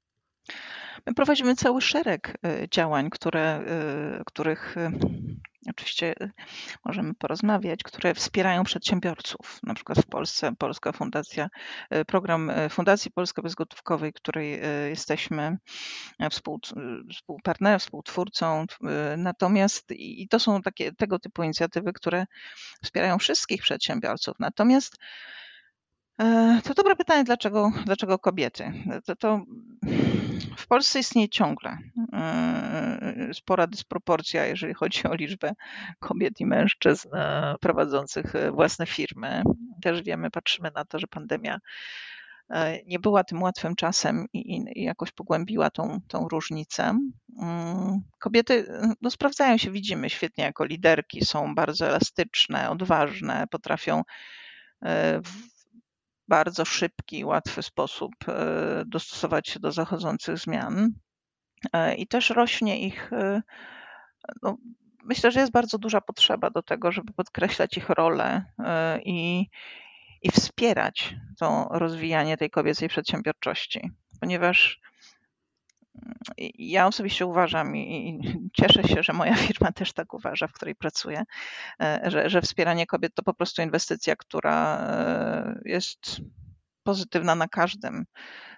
My 1.07 1.15
prowadzimy 1.15 1.57
cały 1.57 1.81
szereg 1.81 2.39
y, 2.47 2.69
działań, 2.71 3.11
które, 3.11 3.61
y, 4.21 4.25
których 4.27 4.75
oczywiście 5.71 6.15
y, 6.23 6.31
możemy 6.85 7.15
porozmawiać, 7.15 7.83
które 7.83 8.15
wspierają 8.15 8.65
przedsiębiorców. 8.65 9.61
Na 9.63 9.75
przykład 9.75 9.99
w 9.99 10.07
Polsce 10.07 10.53
Polska 10.59 10.93
Fundacja, 10.93 11.49
program 12.07 12.53
Fundacji 12.71 13.11
Polska 13.11 13.43
Bezgotówkowej, 13.43 14.13
której 14.13 14.61
jesteśmy 14.89 15.57
współpartnerem, 17.11 17.79
współtwórcą. 17.79 18.67
Natomiast 19.17 19.91
i 19.91 20.29
to 20.29 20.39
są 20.39 20.63
takie 20.63 20.93
tego 20.93 21.19
typu 21.19 21.43
inicjatywy, 21.43 21.93
które 21.93 22.27
wspierają 22.83 23.19
wszystkich 23.19 23.63
przedsiębiorców. 23.63 24.35
Natomiast 24.39 24.97
to 26.65 26.75
dobre 26.75 26.97
pytanie, 26.97 27.25
dlaczego, 27.25 27.73
dlaczego 27.85 28.19
kobiety? 28.19 28.73
To, 29.05 29.17
to 29.17 29.45
w 30.57 30.67
Polsce 30.67 30.99
istnieje 30.99 31.29
ciągle 31.29 31.79
e, 32.13 33.31
spora 33.35 33.67
dysproporcja, 33.67 34.47
jeżeli 34.47 34.75
chodzi 34.75 35.07
o 35.09 35.15
liczbę 35.15 35.53
kobiet 35.99 36.41
i 36.41 36.47
mężczyzn 36.47 37.09
e, 37.15 37.55
prowadzących 37.61 38.33
własne 38.53 38.87
firmy. 38.87 39.43
Też 39.83 40.03
wiemy, 40.03 40.31
patrzymy 40.31 40.71
na 40.75 40.85
to, 40.85 40.99
że 40.99 41.07
pandemia 41.07 41.59
nie 42.87 42.99
była 42.99 43.25
tym 43.25 43.43
łatwym 43.43 43.75
czasem 43.77 44.27
i, 44.33 44.65
i 44.75 44.85
jakoś 44.85 45.13
pogłębiła 45.13 45.71
tą, 45.71 46.01
tą 46.09 46.29
różnicę. 46.29 46.99
Mm, 47.43 48.01
kobiety 48.19 48.67
no, 49.03 49.11
sprawdzają 49.11 49.57
się, 49.57 49.71
widzimy 49.71 50.11
świetnie 50.11 50.45
jako 50.45 50.65
liderki, 50.65 51.25
są 51.25 51.55
bardzo 51.55 51.87
elastyczne, 51.87 52.71
odważne, 52.71 53.47
potrafią 53.51 54.03
bardzo 56.31 56.65
szybki, 56.65 57.25
łatwy 57.25 57.63
sposób 57.63 58.13
e, 58.29 58.83
dostosować 58.87 59.49
się 59.49 59.61
do 59.61 59.73
zachodzących 59.73 60.39
zmian. 60.39 60.93
E, 61.73 61.95
I 61.95 62.07
też 62.07 62.31
rośnie 62.31 62.81
ich, 62.81 63.13
e, 63.13 63.43
no, 64.43 64.57
myślę, 65.05 65.31
że 65.31 65.41
jest 65.41 65.53
bardzo 65.53 65.79
duża 65.79 66.01
potrzeba 66.01 66.51
do 66.51 66.63
tego, 66.63 66.93
żeby 66.93 67.13
podkreślać 67.13 67.77
ich 67.77 67.89
rolę 67.89 68.45
i, 69.05 69.47
i 70.23 70.31
wspierać 70.31 71.15
to 71.39 71.69
rozwijanie 71.71 72.37
tej 72.37 72.51
kobiecej 72.51 72.89
przedsiębiorczości, 72.89 73.91
ponieważ 74.21 74.81
ja 76.59 76.87
osobiście 76.87 77.27
uważam 77.27 77.77
i 77.77 78.21
cieszę 78.53 78.89
się, 78.89 79.03
że 79.03 79.13
moja 79.13 79.35
firma 79.47 79.73
też 79.73 79.93
tak 79.93 80.15
uważa, 80.15 80.47
w 80.47 80.53
której 80.53 80.75
pracuję, 80.75 81.23
że, 82.03 82.31
że 82.31 82.43
wspieranie 82.43 82.87
kobiet 82.87 83.15
to 83.15 83.23
po 83.23 83.35
prostu 83.35 83.63
inwestycja, 83.63 84.17
która 84.17 84.79
e, 84.79 85.61
jest 85.65 86.21
pozytywna 86.83 87.35
na 87.35 87.49
każdym, 87.49 88.05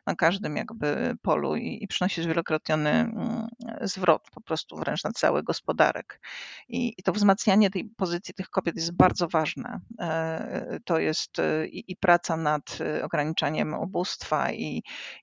na 0.06 0.14
każdym 0.14 0.56
jakby 0.56 1.16
polu 1.22 1.56
i, 1.56 1.78
i 1.82 1.88
przynosi 1.88 2.22
zwielokrotniony 2.22 2.90
mm, 2.90 3.48
zwrot 3.80 4.30
po 4.34 4.40
prostu 4.40 4.76
wręcz 4.76 5.04
na 5.04 5.10
cały 5.10 5.42
gospodarek. 5.42 6.20
I, 6.68 6.94
I, 6.98 7.02
to 7.02 7.12
wzmacnianie 7.12 7.70
tej 7.70 7.84
pozycji 7.84 8.34
tych 8.34 8.50
kobiet 8.50 8.76
jest 8.76 8.96
bardzo 8.96 9.28
ważne. 9.28 9.80
E, 10.00 10.78
to 10.84 10.98
jest 10.98 11.38
e, 11.38 11.66
i, 11.66 11.92
i 11.92 11.96
praca 11.96 12.36
nad 12.36 12.78
ograniczaniem 13.02 13.74
ubóstwa 13.74 14.52
i, 14.52 14.82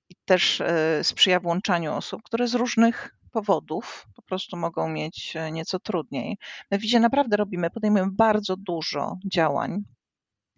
i 0.09 0.15
też 0.25 0.61
sprzyja 1.03 1.39
włączaniu 1.39 1.93
osób, 1.93 2.21
które 2.23 2.47
z 2.47 2.53
różnych 2.53 3.15
powodów 3.31 4.07
po 4.15 4.21
prostu 4.21 4.57
mogą 4.57 4.89
mieć 4.89 5.33
nieco 5.51 5.79
trudniej. 5.79 6.37
My 6.71 6.77
w 6.77 6.93
naprawdę 6.99 7.37
robimy, 7.37 7.69
podejmujemy 7.69 8.11
bardzo 8.11 8.57
dużo 8.57 9.17
działań 9.33 9.83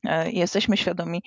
E, 0.05 0.31
jesteśmy 0.31 0.77
świadomi 0.77 1.24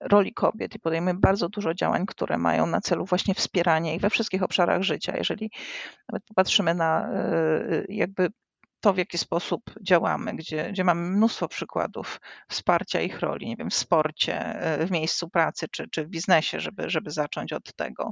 roli 0.00 0.34
kobiet 0.34 0.74
i 0.74 0.78
podejmujemy 0.78 1.20
bardzo 1.20 1.48
dużo 1.48 1.74
działań, 1.74 2.06
które 2.06 2.38
mają 2.38 2.66
na 2.66 2.80
celu 2.80 3.04
właśnie 3.04 3.34
wspieranie 3.34 3.94
ich 3.94 4.00
we 4.00 4.10
wszystkich 4.10 4.42
obszarach 4.42 4.82
życia. 4.82 5.16
Jeżeli 5.16 5.50
nawet 6.08 6.24
popatrzymy 6.24 6.74
na 6.74 7.08
e, 7.08 7.84
jakby 7.88 8.28
to, 8.80 8.92
w 8.92 8.98
jaki 8.98 9.18
sposób 9.18 9.62
działamy, 9.82 10.34
gdzie, 10.34 10.72
gdzie 10.72 10.84
mamy 10.84 11.10
mnóstwo 11.10 11.48
przykładów 11.48 12.20
wsparcia 12.48 13.00
ich 13.00 13.20
roli, 13.20 13.46
nie 13.46 13.56
wiem, 13.56 13.70
w 13.70 13.74
sporcie, 13.74 14.38
e, 14.40 14.86
w 14.86 14.90
miejscu 14.90 15.28
pracy 15.28 15.66
czy, 15.70 15.88
czy 15.90 16.04
w 16.04 16.08
biznesie, 16.08 16.60
żeby, 16.60 16.90
żeby 16.90 17.10
zacząć 17.10 17.52
od 17.52 17.74
tego. 17.76 18.10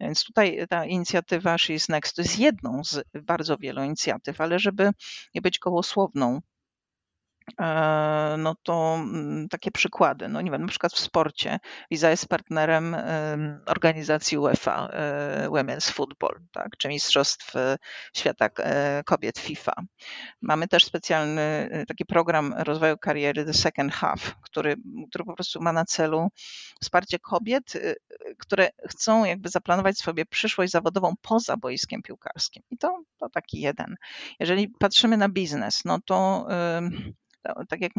Więc 0.00 0.24
tutaj 0.24 0.66
ta 0.68 0.84
inicjatywa 0.84 1.56
She's 1.56 1.90
Next 1.90 2.16
to 2.16 2.22
jest 2.22 2.38
jedną 2.38 2.84
z 2.84 3.04
bardzo 3.22 3.56
wielu 3.56 3.82
inicjatyw, 3.82 4.40
ale 4.40 4.58
żeby 4.58 4.90
nie 5.34 5.42
być 5.42 5.58
kołosłowną, 5.58 6.40
no 8.38 8.54
to 8.62 8.94
mm, 8.94 9.48
takie 9.48 9.70
przykłady, 9.70 10.28
no 10.28 10.40
nie 10.40 10.50
wiem, 10.50 10.62
na 10.62 10.68
przykład 10.68 10.92
w 10.92 10.98
sporcie 10.98 11.58
Visa 11.90 12.10
jest 12.10 12.28
partnerem 12.28 12.96
organizacji 13.66 14.38
UEFA 14.38 14.88
e, 14.88 15.48
Women's 15.48 15.92
Football, 15.92 16.40
tak, 16.52 16.76
czy 16.78 16.88
Mistrzostw 16.88 17.56
e, 17.56 17.76
Świata 18.16 18.48
Kobiet 19.04 19.38
FIFA. 19.38 19.72
Mamy 20.42 20.68
też 20.68 20.84
specjalny 20.84 21.68
taki 21.88 22.04
program 22.04 22.54
rozwoju 22.58 22.98
kariery 22.98 23.44
The 23.44 23.54
Second 23.54 23.92
Half, 23.92 24.34
który, 24.42 24.76
który 25.08 25.24
po 25.24 25.34
prostu 25.34 25.60
ma 25.62 25.72
na 25.72 25.84
celu 25.84 26.28
wsparcie 26.80 27.18
kobiet, 27.18 27.72
które 28.38 28.70
chcą 28.88 29.24
jakby 29.24 29.48
zaplanować 29.48 29.98
sobie 29.98 30.26
przyszłość 30.26 30.72
zawodową 30.72 31.14
poza 31.22 31.56
boiskiem 31.56 32.02
piłkarskim. 32.02 32.62
I 32.70 32.78
to, 32.78 33.02
to 33.18 33.28
taki 33.28 33.60
jeden. 33.60 33.96
Jeżeli 34.40 34.68
patrzymy 34.68 35.16
na 35.16 35.28
biznes, 35.28 35.84
no 35.84 35.98
to 36.06 36.46
tak 37.68 37.80
jak 37.80 37.92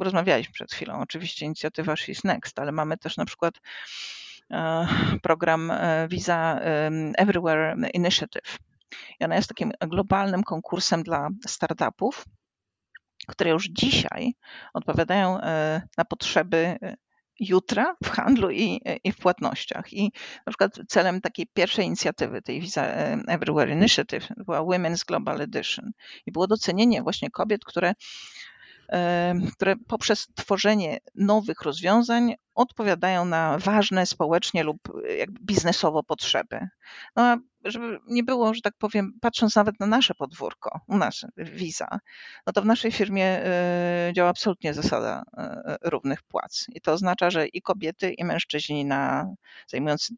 rozmawialiśmy 0.00 0.52
przed 0.52 0.72
chwilą, 0.72 1.00
oczywiście 1.00 1.46
inicjatywa 1.46 1.94
She's 1.94 2.24
Next, 2.24 2.58
ale 2.58 2.72
mamy 2.72 2.98
też 2.98 3.16
na 3.16 3.24
przykład 3.24 3.54
e, 4.50 4.86
program 5.22 5.70
e, 5.70 6.08
Visa 6.08 6.60
Everywhere 7.16 7.76
Initiative. 7.94 8.58
I 9.20 9.24
ona 9.24 9.36
jest 9.36 9.48
takim 9.48 9.72
globalnym 9.80 10.42
konkursem 10.42 11.02
dla 11.02 11.28
startupów, 11.46 12.24
które 13.26 13.50
już 13.50 13.68
dzisiaj 13.68 14.32
odpowiadają 14.74 15.38
na 15.98 16.04
potrzeby 16.04 16.78
jutra 17.40 17.96
w 18.04 18.08
handlu 18.08 18.50
i, 18.50 18.80
i, 19.04 19.12
w 19.12 19.18
płatnościach. 19.18 19.92
I 19.92 20.12
na 20.46 20.52
przykład 20.52 20.78
celem 20.88 21.20
takiej 21.20 21.46
pierwszej 21.54 21.86
inicjatywy, 21.86 22.42
tej 22.42 22.60
Visa 22.60 22.84
Everywhere 23.26 23.72
Initiative, 23.72 24.28
była 24.36 24.60
Women's 24.60 25.04
Global 25.06 25.40
Edition 25.40 25.90
i 26.26 26.32
było 26.32 26.46
docenienie 26.46 27.02
właśnie 27.02 27.30
kobiet, 27.30 27.64
które 27.64 27.92
które 29.52 29.76
poprzez 29.76 30.28
tworzenie 30.34 30.98
nowych 31.14 31.62
rozwiązań 31.62 32.34
odpowiadają 32.54 33.24
na 33.24 33.58
ważne 33.58 34.06
społecznie 34.06 34.64
lub 34.64 34.78
jakby 35.18 35.40
biznesowo 35.40 36.02
potrzeby. 36.02 36.68
No 37.16 37.22
a 37.22 37.36
żeby 37.64 37.98
nie 38.06 38.22
było, 38.22 38.54
że 38.54 38.60
tak 38.60 38.74
powiem, 38.78 39.12
patrząc 39.20 39.56
nawet 39.56 39.80
na 39.80 39.86
nasze 39.86 40.14
podwórko, 40.14 40.80
u 40.86 40.96
nas 40.96 41.26
Visa, 41.36 42.00
no 42.46 42.52
to 42.52 42.62
w 42.62 42.66
naszej 42.66 42.92
firmie 42.92 43.24
e, 43.24 44.12
działa 44.14 44.30
absolutnie 44.30 44.74
zasada 44.74 45.22
e, 45.36 45.76
równych 45.82 46.22
płac. 46.22 46.66
I 46.74 46.80
to 46.80 46.92
oznacza, 46.92 47.30
że 47.30 47.46
i 47.46 47.62
kobiety, 47.62 48.12
i 48.12 48.24
mężczyźni 48.24 48.84
na, 48.84 49.34
zajmujący 49.66 50.14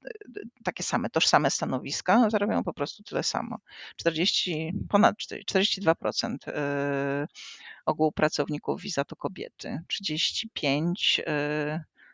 takie 0.65 0.83
same, 0.83 1.11
tożsame 1.11 1.51
stanowiska 1.51 2.31
zarabiają 2.31 2.65
po 2.65 2.73
prostu 2.73 3.03
tyle 3.03 3.23
samo. 3.23 3.59
40, 3.97 4.73
ponad 4.89 5.17
42% 5.17 6.37
ogółu 7.91 8.13
pracowników 8.13 8.81
Visa 8.81 9.05
to 9.05 9.17
kobiety. 9.17 9.79
35 9.89 11.21
y, 11.21 11.25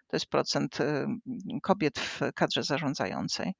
to 0.09 0.17
jest 0.17 0.27
procent 0.27 0.81
y, 0.81 1.07
kobiet 1.63 1.99
w 1.99 2.21
kadrze 2.35 2.63
zarządzającej. 2.63 3.53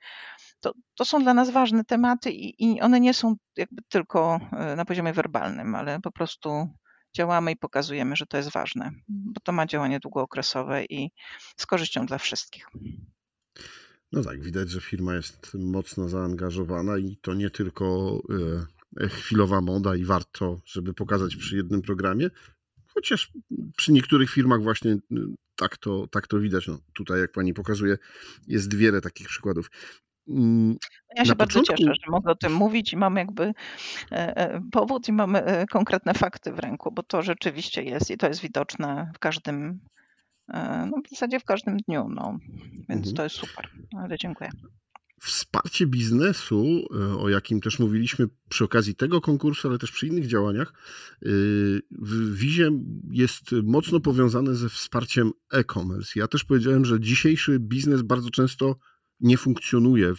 To, 0.61 0.73
to 0.95 1.05
są 1.05 1.23
dla 1.23 1.35
nas 1.35 1.51
ważne 1.51 1.85
tematy 1.85 2.31
i, 2.31 2.65
i 2.65 2.81
one 2.81 3.01
nie 3.01 3.15
są 3.15 3.35
jakby 3.57 3.83
tylko 3.89 4.41
y, 4.73 4.77
na 4.77 4.85
poziomie 4.85 5.13
werbalnym, 5.13 5.75
ale 5.75 6.01
po 6.01 6.13
prostu 6.13 6.69
działamy 7.17 7.53
i 7.53 7.57
pokazujemy, 7.57 8.17
że 8.17 8.27
to 8.27 8.37
jest 8.37 8.53
ważne, 8.53 8.91
bo 9.09 9.41
to 9.45 9.53
ma 9.53 9.67
działanie 9.67 10.01
długookresowe 10.01 10.85
i 10.85 11.11
z 11.57 11.67
korzyścią 11.67 12.07
dla 12.07 12.19
wszystkich. 12.19 12.67
No 14.13 14.23
tak, 14.23 14.43
widać, 14.43 14.71
że 14.71 14.81
firma 14.81 15.15
jest 15.15 15.55
mocno 15.55 16.09
zaangażowana 16.09 16.99
i 16.99 17.17
to 17.23 17.35
nie 17.35 17.51
tylko 17.51 18.19
chwilowa 19.09 19.61
moda 19.61 19.97
i 19.97 20.05
warto, 20.05 20.61
żeby 20.65 20.95
pokazać 20.95 21.37
przy 21.37 21.57
jednym 21.57 21.83
programie. 21.83 22.31
Chociaż 22.87 23.33
przy 23.77 23.93
niektórych 23.93 24.31
firmach 24.31 24.63
właśnie 24.63 24.91
y, 24.93 25.01
tak 25.57 25.77
to, 25.77 26.07
tak 26.07 26.27
to 26.27 26.41
widać. 26.41 26.67
No, 26.67 26.79
tutaj, 26.95 27.21
jak 27.21 27.33
pani 27.33 27.55
pokazuje, 27.55 27.99
jest 28.47 28.75
wiele 28.75 29.01
takich 29.01 29.29
przykładów. 29.29 29.71
Mm, 30.29 30.77
ja 31.17 31.25
się 31.25 31.35
bardzo 31.35 31.61
początku... 31.61 31.85
cieszę, 31.85 31.95
że 32.05 32.11
mogę 32.11 32.31
o 32.31 32.35
tym 32.35 32.53
mówić 32.53 32.93
i 32.93 32.97
mam 32.97 33.17
jakby 33.17 33.43
e, 33.45 34.37
e, 34.37 34.61
powód 34.73 35.09
i 35.09 35.13
mamy 35.13 35.45
e, 35.45 35.67
konkretne 35.67 36.15
fakty 36.15 36.53
w 36.53 36.59
ręku, 36.59 36.93
bo 36.93 37.03
to 37.03 37.23
rzeczywiście 37.23 37.83
jest 37.83 38.11
i 38.11 38.17
to 38.17 38.29
jest 38.29 38.41
widoczne 38.41 39.13
w 39.15 39.19
każdym, 39.19 39.81
no 40.91 40.93
w 41.07 41.11
zasadzie 41.11 41.41
w 41.41 41.45
każdym 41.45 41.77
dniu, 41.77 42.09
no. 42.09 42.39
więc 42.89 43.09
mhm. 43.09 43.17
to 43.17 43.23
jest 43.23 43.37
super. 43.37 43.71
Ale 43.99 44.19
dziękuję. 44.19 44.51
Wsparcie 45.21 45.87
biznesu, 45.87 46.89
e, 46.95 47.19
o 47.19 47.29
jakim 47.29 47.61
też 47.61 47.79
mówiliśmy 47.79 48.29
przy 48.49 48.65
okazji 48.65 48.95
tego 48.95 49.21
konkursu, 49.21 49.69
ale 49.69 49.79
też 49.79 49.93
przy 49.93 50.07
innych 50.07 50.27
działaniach, 50.27 50.69
e, 50.69 51.29
w 51.91 52.37
Wizie 52.37 52.71
jest 53.11 53.53
mocno 53.63 54.01
powiązane 54.01 54.55
ze 54.55 54.69
wsparciem 54.69 55.33
e-commerce. 55.51 56.13
Ja 56.17 56.29
też 56.29 56.45
powiedziałem, 56.45 56.85
że 56.85 57.01
dzisiejszy 57.01 57.59
biznes 57.59 58.03
bardzo 58.03 58.31
często 58.31 58.77
nie 59.21 59.37
funkcjonuje 59.37 60.13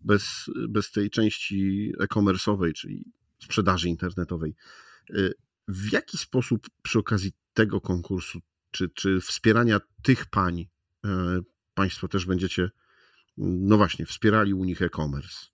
bez, 0.00 0.50
bez 0.68 0.90
tej 0.90 1.10
części 1.10 1.92
e-commerce'owej, 2.00 2.72
czyli 2.72 3.04
sprzedaży 3.38 3.88
internetowej. 3.88 4.54
E, 5.10 5.30
w 5.68 5.92
jaki 5.92 6.18
sposób 6.18 6.66
przy 6.82 6.98
okazji 6.98 7.32
tego 7.54 7.80
konkursu, 7.80 8.40
czy, 8.70 8.88
czy 8.88 9.20
wspierania 9.20 9.80
tych 10.02 10.26
pań, 10.26 10.68
Państwo 11.74 12.08
też 12.08 12.26
będziecie 12.26 12.70
no 13.36 13.76
właśnie, 13.76 14.06
wspierali 14.06 14.54
u 14.54 14.64
nich 14.64 14.82
e-commerce? 14.82 15.46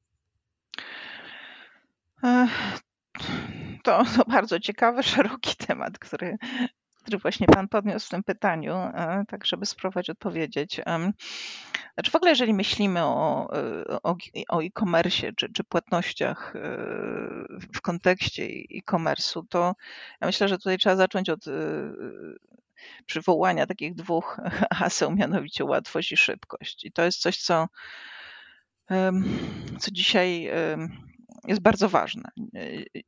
To, 3.82 4.04
to 4.16 4.24
bardzo 4.28 4.60
ciekawy, 4.60 5.02
szeroki 5.02 5.56
temat, 5.56 5.98
który, 5.98 6.36
który 7.02 7.18
właśnie 7.18 7.46
Pan 7.46 7.68
podniósł 7.68 8.06
w 8.06 8.10
tym 8.10 8.22
pytaniu, 8.22 8.74
e, 8.74 9.24
tak 9.28 9.46
żeby 9.46 9.66
spróbować 9.66 10.10
odpowiedzieć. 10.10 10.80
Znaczy 11.94 12.10
w 12.10 12.14
ogóle, 12.14 12.30
jeżeli 12.30 12.54
myślimy 12.54 13.04
o, 13.04 13.48
o, 14.02 14.16
o 14.48 14.62
e-commerce 14.62 15.32
czy, 15.36 15.52
czy 15.52 15.64
płatnościach 15.64 16.56
e, 16.56 16.60
w 17.74 17.80
kontekście 17.80 18.44
e-commerce'u, 18.44 19.42
to 19.48 19.74
ja 20.20 20.26
myślę, 20.26 20.48
że 20.48 20.58
tutaj 20.58 20.78
trzeba 20.78 20.96
zacząć 20.96 21.30
od 21.30 21.48
e, 21.48 21.52
przywołania 23.06 23.66
takich 23.66 23.94
dwóch 23.94 24.40
haseł, 24.78 25.10
mianowicie 25.10 25.64
łatwość 25.64 26.12
i 26.12 26.16
szybkość. 26.16 26.84
I 26.84 26.92
to 26.92 27.04
jest 27.04 27.20
coś, 27.20 27.36
co, 27.36 27.68
co 29.78 29.90
dzisiaj 29.90 30.50
jest 31.46 31.62
bardzo 31.62 31.88
ważne. 31.88 32.30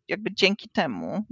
Jakby 0.09 0.35
dzięki 0.35 0.69
temu 0.69 1.25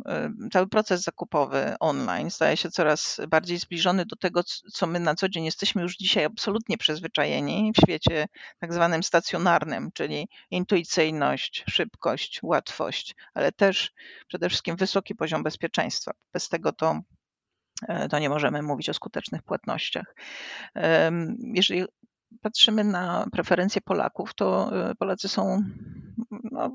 cały 0.52 0.68
proces 0.68 1.02
zakupowy 1.02 1.74
online 1.80 2.30
staje 2.30 2.56
się 2.56 2.70
coraz 2.70 3.20
bardziej 3.28 3.58
zbliżony 3.58 4.06
do 4.06 4.16
tego, 4.16 4.42
co 4.72 4.86
my 4.86 5.00
na 5.00 5.14
co 5.14 5.28
dzień 5.28 5.44
jesteśmy 5.44 5.82
już 5.82 5.96
dzisiaj 5.96 6.24
absolutnie 6.24 6.78
przyzwyczajeni 6.78 7.72
w 7.76 7.80
świecie 7.82 8.26
tak 8.58 8.74
zwanym 8.74 9.02
stacjonarnym, 9.02 9.90
czyli 9.94 10.28
intuicyjność, 10.50 11.64
szybkość, 11.70 12.40
łatwość, 12.42 13.14
ale 13.34 13.52
też 13.52 13.92
przede 14.28 14.48
wszystkim 14.48 14.76
wysoki 14.76 15.14
poziom 15.14 15.42
bezpieczeństwa. 15.42 16.12
Bez 16.32 16.48
tego 16.48 16.72
to 16.72 17.00
to 18.10 18.18
nie 18.18 18.28
możemy 18.28 18.62
mówić 18.62 18.88
o 18.88 18.94
skutecznych 18.94 19.42
płatnościach. 19.42 20.14
Jeżeli 21.38 21.84
patrzymy 22.42 22.84
na 22.84 23.26
preferencje 23.32 23.80
Polaków, 23.80 24.34
to 24.34 24.70
e, 24.90 24.94
Polacy 24.94 25.28
są 25.28 25.62
no, 26.30 26.70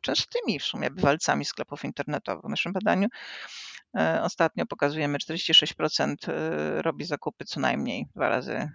częstymi 0.00 0.58
w 0.58 0.64
sumie 0.64 0.90
bywalcami 0.90 1.44
sklepów 1.44 1.84
internetowych. 1.84 2.44
W 2.44 2.48
naszym 2.48 2.72
badaniu 2.72 3.08
e, 3.98 4.22
ostatnio 4.22 4.66
pokazujemy 4.66 5.18
46% 5.18 6.14
robi 6.80 7.04
zakupy 7.04 7.44
co 7.44 7.60
najmniej 7.60 8.06
dwa 8.16 8.28
razy, 8.28 8.70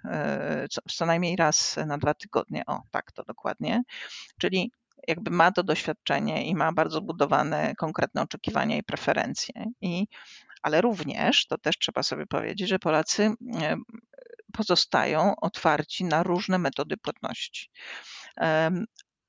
co, 0.70 0.82
co 0.90 1.06
najmniej 1.06 1.36
raz 1.36 1.76
na 1.86 1.98
dwa 1.98 2.14
tygodnie. 2.14 2.64
O, 2.68 2.82
tak 2.92 3.12
to 3.12 3.24
dokładnie. 3.24 3.82
Czyli 4.40 4.72
jakby 5.08 5.32
ma 5.32 5.52
to 5.52 5.64
doświadczenie 5.64 6.46
i 6.46 6.56
ma 6.56 6.74
bardzo 6.74 7.02
budowane 7.02 7.76
konkretne 7.76 8.22
oczekiwania 8.22 8.78
i 8.78 8.84
preferencje. 8.84 9.66
I 9.82 10.08
ale 10.62 10.82
również, 10.82 11.48
to 11.48 11.58
też 11.58 11.78
trzeba 11.78 12.04
sobie 12.04 12.26
powiedzieć, 12.26 12.70
że 12.70 12.80
Polacy 12.80 13.32
e, 13.62 13.76
pozostają 14.54 15.36
otwarci 15.36 16.06
na 16.06 16.24
różne 16.24 16.58
metody 16.58 16.98
płatności. 16.98 17.70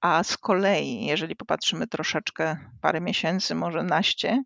A 0.01 0.25
z 0.25 0.37
kolei, 0.37 1.07
jeżeli 1.07 1.37
popatrzymy 1.37 1.87
troszeczkę 1.87 2.57
parę 2.81 3.01
miesięcy, 3.01 3.55
może 3.55 3.83
naście, 3.83 4.43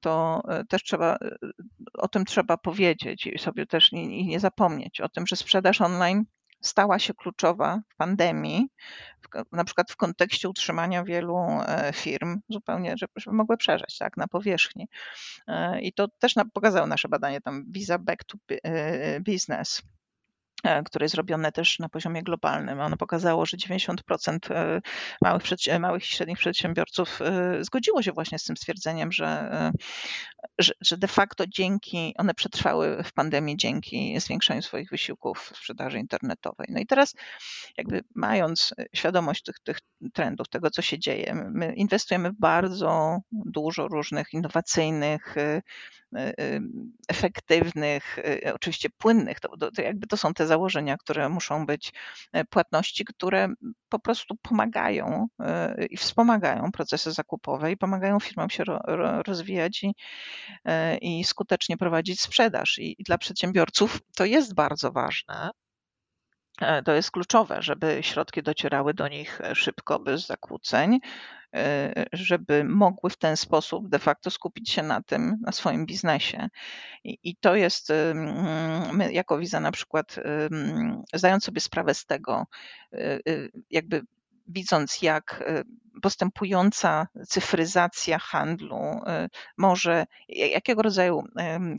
to 0.00 0.42
e, 0.48 0.64
też 0.64 0.82
trzeba, 0.82 1.14
e, 1.14 1.36
o 1.94 2.08
tym 2.08 2.24
trzeba 2.24 2.56
powiedzieć 2.56 3.26
i 3.26 3.38
sobie 3.38 3.66
też 3.66 3.92
nie, 3.92 4.26
nie 4.26 4.40
zapomnieć 4.40 5.00
o 5.00 5.08
tym, 5.08 5.26
że 5.26 5.36
sprzedaż 5.36 5.80
online 5.80 6.24
stała 6.60 6.98
się 6.98 7.14
kluczowa 7.14 7.80
w 7.88 7.96
pandemii, 7.96 8.68
na 9.52 9.64
przykład 9.64 9.92
w 9.92 9.96
kontekście 9.96 10.48
utrzymania 10.48 11.04
wielu 11.04 11.36
e, 11.38 11.90
firm 11.94 12.40
zupełnie, 12.48 12.94
żeby, 12.96 13.12
mogły 13.36 13.56
przeżyć 13.56 13.98
tak, 13.98 14.16
na 14.16 14.28
powierzchni. 14.28 14.88
E, 15.46 15.80
I 15.80 15.92
to 15.92 16.08
też 16.08 16.34
pokazało 16.54 16.86
nasze 16.86 17.08
badanie, 17.08 17.40
tam 17.40 17.64
Visa 17.68 17.98
Back 17.98 18.24
to 18.24 18.38
e, 18.50 19.20
Business 19.20 19.82
które 20.84 21.04
jest 21.04 21.14
robione 21.14 21.52
też 21.52 21.78
na 21.78 21.88
poziomie 21.88 22.22
globalnym. 22.22 22.80
Ono 22.80 22.96
pokazało, 22.96 23.46
że 23.46 23.56
90% 23.56 24.54
e, 24.54 24.80
małych, 25.22 25.42
małych 25.80 26.02
i 26.02 26.06
średnich 26.06 26.38
przedsiębiorców 26.38 27.22
e, 27.22 27.64
zgodziło 27.64 28.02
się 28.02 28.12
właśnie 28.12 28.38
z 28.38 28.44
tym 28.44 28.56
stwierdzeniem, 28.56 29.12
że, 29.12 29.50
że, 30.58 30.72
że 30.80 30.96
de 30.96 31.08
facto 31.08 31.46
dzięki, 31.46 32.14
one 32.18 32.34
przetrwały 32.34 33.02
w 33.04 33.12
pandemii 33.12 33.56
dzięki 33.56 34.20
zwiększaniu 34.20 34.62
swoich 34.62 34.90
wysiłków 34.90 35.50
w 35.52 35.56
sprzedaży 35.56 35.98
internetowej. 35.98 36.66
No 36.70 36.80
i 36.80 36.86
teraz 36.86 37.14
jakby 37.76 38.04
mając 38.14 38.74
świadomość 38.94 39.42
tych, 39.42 39.60
tych 39.60 39.78
trendów, 40.14 40.48
tego 40.48 40.70
co 40.70 40.82
się 40.82 40.98
dzieje, 40.98 41.34
my 41.54 41.74
inwestujemy 41.74 42.30
bardzo 42.38 43.18
dużo 43.32 43.88
różnych 43.88 44.32
innowacyjnych, 44.32 45.34
efektywnych, 47.08 48.18
oczywiście 48.54 48.88
płynnych, 48.98 49.40
to, 49.40 49.56
to 49.76 49.82
jakby 49.82 50.06
to 50.06 50.16
są 50.16 50.34
te 50.34 50.46
założenia, 50.46 50.96
które 50.96 51.28
muszą 51.28 51.66
być 51.66 51.92
e, 52.32 52.44
płatności, 52.44 53.04
które 53.04 53.48
po 53.88 53.98
prostu 53.98 54.34
pomagają 54.42 55.26
e, 55.40 55.86
i 55.90 55.96
wspomagają 55.96 56.72
procesy 56.72 57.12
zakupowe 57.12 57.72
i 57.72 57.76
pomagają 57.76 58.20
firmom 58.20 58.50
się 58.50 58.64
rozwijać 59.26 59.84
i, 59.84 59.94
e, 60.64 60.96
i 60.96 61.24
skutecznie 61.24 61.76
prowadzić 61.76 62.20
sprzedaż. 62.20 62.78
I 62.78 62.96
dla 63.06 63.18
przedsiębiorców 63.18 64.00
to 64.16 64.24
jest 64.24 64.54
bardzo 64.54 64.92
ważne, 64.92 65.50
to 66.84 66.92
jest 66.92 67.10
kluczowe, 67.10 67.62
żeby 67.62 67.98
środki 68.02 68.42
docierały 68.42 68.94
do 68.94 69.08
nich 69.08 69.40
szybko, 69.54 69.98
bez 69.98 70.26
zakłóceń, 70.26 70.98
żeby 72.12 72.64
mogły 72.64 73.10
w 73.10 73.16
ten 73.16 73.36
sposób 73.36 73.88
de 73.88 73.98
facto 73.98 74.30
skupić 74.30 74.70
się 74.70 74.82
na 74.82 75.02
tym, 75.02 75.36
na 75.46 75.52
swoim 75.52 75.86
biznesie. 75.86 76.48
I, 77.04 77.36
to 77.36 77.56
jest, 77.56 77.92
my 78.92 79.12
jako 79.12 79.38
Visa 79.38 79.60
na 79.60 79.72
przykład, 79.72 80.16
zdając 81.14 81.44
sobie 81.44 81.60
sprawę 81.60 81.94
z 81.94 82.06
tego, 82.06 82.46
jakby 83.70 84.02
widząc, 84.48 85.02
jak 85.02 85.44
e, 85.46 85.62
postępująca 86.02 87.06
cyfryzacja 87.28 88.18
handlu 88.18 88.76
e, 88.76 89.28
może, 89.56 90.06
jakiego 90.28 90.82
rodzaju 90.82 91.22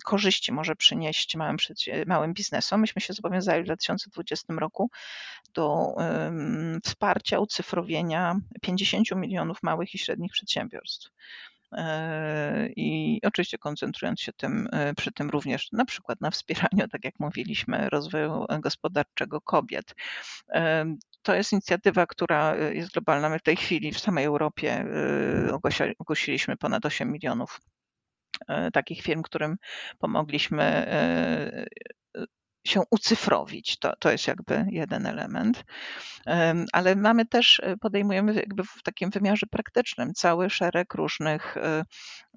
korzyści 0.05 0.51
może 0.51 0.75
przynieść 0.75 1.35
małym, 1.35 1.57
małym 2.05 2.33
biznesom. 2.33 2.81
Myśmy 2.81 3.01
się 3.01 3.13
zobowiązali 3.13 3.61
w 3.63 3.65
2020 3.65 4.53
roku 4.53 4.89
do 5.53 5.95
wsparcia 6.83 7.39
ucyfrowienia 7.39 8.35
50 8.61 9.11
milionów 9.15 9.63
małych 9.63 9.95
i 9.95 9.97
średnich 9.97 10.31
przedsiębiorstw. 10.31 11.09
E, 11.71 12.69
i 12.75 13.19
oczywiście 13.23 13.57
koncentrując 13.57 14.21
się 14.21 14.33
tym, 14.33 14.69
przy 14.97 15.11
tym 15.11 15.29
również 15.29 15.71
na 15.71 15.85
przykład 15.85 16.21
na 16.21 16.31
wspieraniu, 16.31 16.87
tak 16.91 17.05
jak 17.05 17.19
mówiliśmy, 17.19 17.89
rozwoju 17.89 18.45
gospodarczego 18.59 19.41
kobiet 19.41 19.95
to 21.21 21.35
jest 21.35 21.51
inicjatywa, 21.51 22.05
która 22.05 22.55
y, 22.55 22.75
jest 22.75 22.91
globalna. 22.91 23.29
My 23.29 23.39
w 23.39 23.43
tej 23.43 23.55
chwili 23.55 23.91
w 23.91 23.99
samej 23.99 24.25
Europie 24.25 24.85
y, 25.49 25.93
ogłosiliśmy 25.99 26.57
ponad 26.57 26.85
8 26.85 27.11
milionów 27.11 27.61
y, 28.41 28.71
takich 28.73 29.01
firm, 29.01 29.21
którym 29.21 29.57
pomogliśmy 29.99 30.85
się 32.69 32.81
ucyfrowić. 32.91 33.79
To, 33.79 33.95
to 33.99 34.11
jest 34.11 34.27
jakby 34.27 34.65
jeden 34.69 35.05
element. 35.05 35.63
Ale 36.73 36.95
mamy 36.95 37.25
też, 37.25 37.61
e, 37.63 37.77
podejmujemy 37.77 38.33
jakby 38.33 38.63
w 38.63 38.83
takim 38.83 39.09
wymiarze 39.09 39.47
praktycznym 39.47 40.13
cały 40.13 40.49
szereg 40.49 40.93
różnych 40.93 41.57
e, 41.57 41.83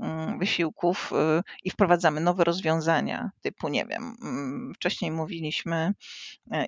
mm, 0.00 0.38
wysiłków 0.38 1.12
e, 1.12 1.42
i 1.64 1.70
wprowadzamy 1.70 2.20
nowe 2.20 2.44
rozwiązania, 2.44 3.30
typu, 3.40 3.68
nie 3.68 3.86
wiem, 3.86 4.16
mm, 4.22 4.72
wcześniej 4.74 5.10
mówiliśmy 5.10 5.92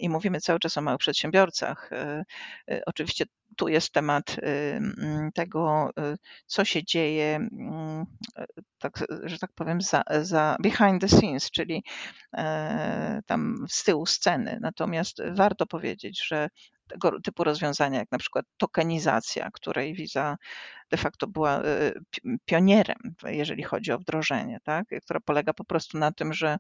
i 0.00 0.08
mówimy 0.08 0.40
cały 0.40 0.58
czas 0.58 0.78
o 0.78 0.80
małych 0.80 0.98
przedsiębiorcach. 0.98 1.90
Oczywiście 2.86 3.24
tu 3.56 3.68
jest 3.68 3.92
temat 3.92 4.36
mm, 4.42 5.32
tego, 5.34 5.90
co 6.46 6.64
się 6.64 6.84
dzieje, 6.84 7.48
tak, 8.78 9.04
że 9.24 9.38
tak 9.38 9.52
powiem, 9.54 9.80
za, 9.80 10.02
za 10.22 10.56
behind 10.60 11.00
the 11.00 11.08
scenes, 11.08 11.50
czyli 11.50 11.84
tam 13.26 13.66
z 13.68 13.84
tyłu 13.84 14.06
sceny. 14.06 14.58
Natomiast 14.60 15.22
warto 15.34 15.66
powiedzieć, 15.66 16.26
że 16.26 16.48
tego 16.88 17.20
typu 17.20 17.44
rozwiązania, 17.44 17.98
jak 17.98 18.12
na 18.12 18.18
przykład 18.18 18.46
tokenizacja, 18.56 19.50
której 19.52 19.94
Visa 19.94 20.36
de 20.90 20.96
facto 20.96 21.26
była 21.26 21.62
e, 21.62 21.92
pionierem, 22.44 23.14
jeżeli 23.24 23.62
chodzi 23.62 23.92
o 23.92 23.98
wdrożenie, 23.98 24.58
tak? 24.64 24.86
która 25.04 25.20
polega 25.20 25.52
po 25.52 25.64
prostu 25.64 25.98
na 25.98 26.12
tym, 26.12 26.32
że 26.32 26.56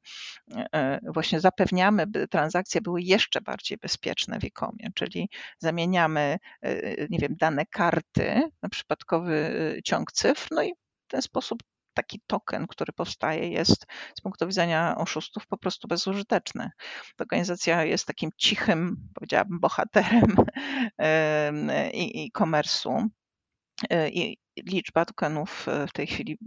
e, 0.72 1.00
właśnie 1.14 1.40
zapewniamy, 1.40 2.06
by 2.06 2.28
transakcje 2.28 2.80
były 2.80 3.02
jeszcze 3.02 3.40
bardziej 3.40 3.78
bezpieczne 3.78 4.38
w 4.38 4.44
e 4.44 4.90
czyli 4.94 5.28
zamieniamy, 5.58 6.38
e, 6.62 7.08
nie 7.08 7.18
wiem, 7.18 7.36
dane 7.36 7.66
karty 7.66 8.42
na 8.62 8.68
przypadkowy 8.68 9.54
ciąg 9.84 10.12
cyfr, 10.12 10.48
no 10.50 10.62
i 10.62 10.72
w 11.06 11.10
ten 11.10 11.22
sposób 11.22 11.58
taki 11.94 12.20
token, 12.26 12.66
który 12.66 12.92
powstaje, 12.92 13.48
jest 13.48 13.86
z 14.18 14.20
punktu 14.20 14.46
widzenia 14.46 14.94
oszustów 14.98 15.46
po 15.46 15.56
prostu 15.56 15.88
bezużyteczny. 15.88 16.70
Organizacja 17.20 17.84
jest 17.84 18.06
takim 18.06 18.30
cichym, 18.36 18.96
powiedziałabym, 19.14 19.60
bohaterem 19.60 20.36
e-commerce'u. 20.98 23.08
E, 23.90 24.08
I 24.08 24.38
liczba 24.56 25.04
tokenów 25.04 25.68
e, 25.68 25.86
w 25.86 25.92
tej 25.92 26.06
chwili 26.06 26.38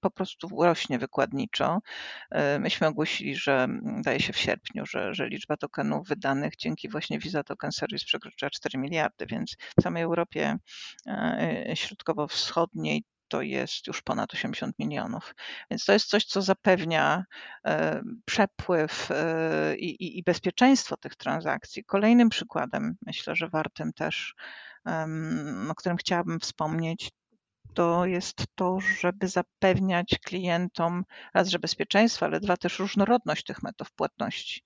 po 0.00 0.10
prostu 0.10 0.48
rośnie 0.62 0.98
wykładniczo. 0.98 1.78
E, 2.30 2.58
myśmy 2.58 2.86
ogłosili, 2.86 3.36
że 3.36 3.68
daje 3.82 4.20
się 4.20 4.32
w 4.32 4.38
sierpniu, 4.38 4.86
że, 4.86 5.14
że 5.14 5.28
liczba 5.28 5.56
tokenów 5.56 6.08
wydanych 6.08 6.56
dzięki 6.56 6.88
właśnie 6.88 7.18
Visa 7.18 7.44
Token 7.44 7.72
Service 7.72 8.04
przekroczyła 8.04 8.50
4 8.50 8.78
miliardy, 8.78 9.26
więc 9.26 9.56
w 9.78 9.82
samej 9.82 10.02
Europie 10.02 10.56
Środkowo-Wschodniej 11.74 13.04
to 13.30 13.42
jest 13.42 13.86
już 13.86 14.02
ponad 14.02 14.34
80 14.34 14.78
milionów. 14.78 15.34
Więc 15.70 15.84
to 15.84 15.92
jest 15.92 16.08
coś, 16.08 16.24
co 16.24 16.42
zapewnia 16.42 17.24
e, 17.66 18.02
przepływ 18.24 19.10
e, 19.10 19.76
i, 19.76 20.18
i 20.18 20.22
bezpieczeństwo 20.22 20.96
tych 20.96 21.16
transakcji. 21.16 21.84
Kolejnym 21.84 22.28
przykładem, 22.28 22.96
myślę, 23.06 23.36
że 23.36 23.48
wartym 23.48 23.92
też, 23.92 24.34
o 25.70 25.74
którym 25.74 25.96
chciałabym 25.96 26.40
wspomnieć, 26.40 27.10
to 27.74 28.06
jest 28.06 28.44
to, 28.54 28.78
żeby 29.00 29.28
zapewniać 29.28 30.18
klientom 30.24 31.04
raz, 31.34 31.48
że 31.48 31.58
bezpieczeństwo, 31.58 32.26
ale 32.26 32.40
dwa 32.40 32.56
też 32.56 32.78
różnorodność 32.78 33.44
tych 33.44 33.62
metod 33.62 33.90
płatności. 33.90 34.62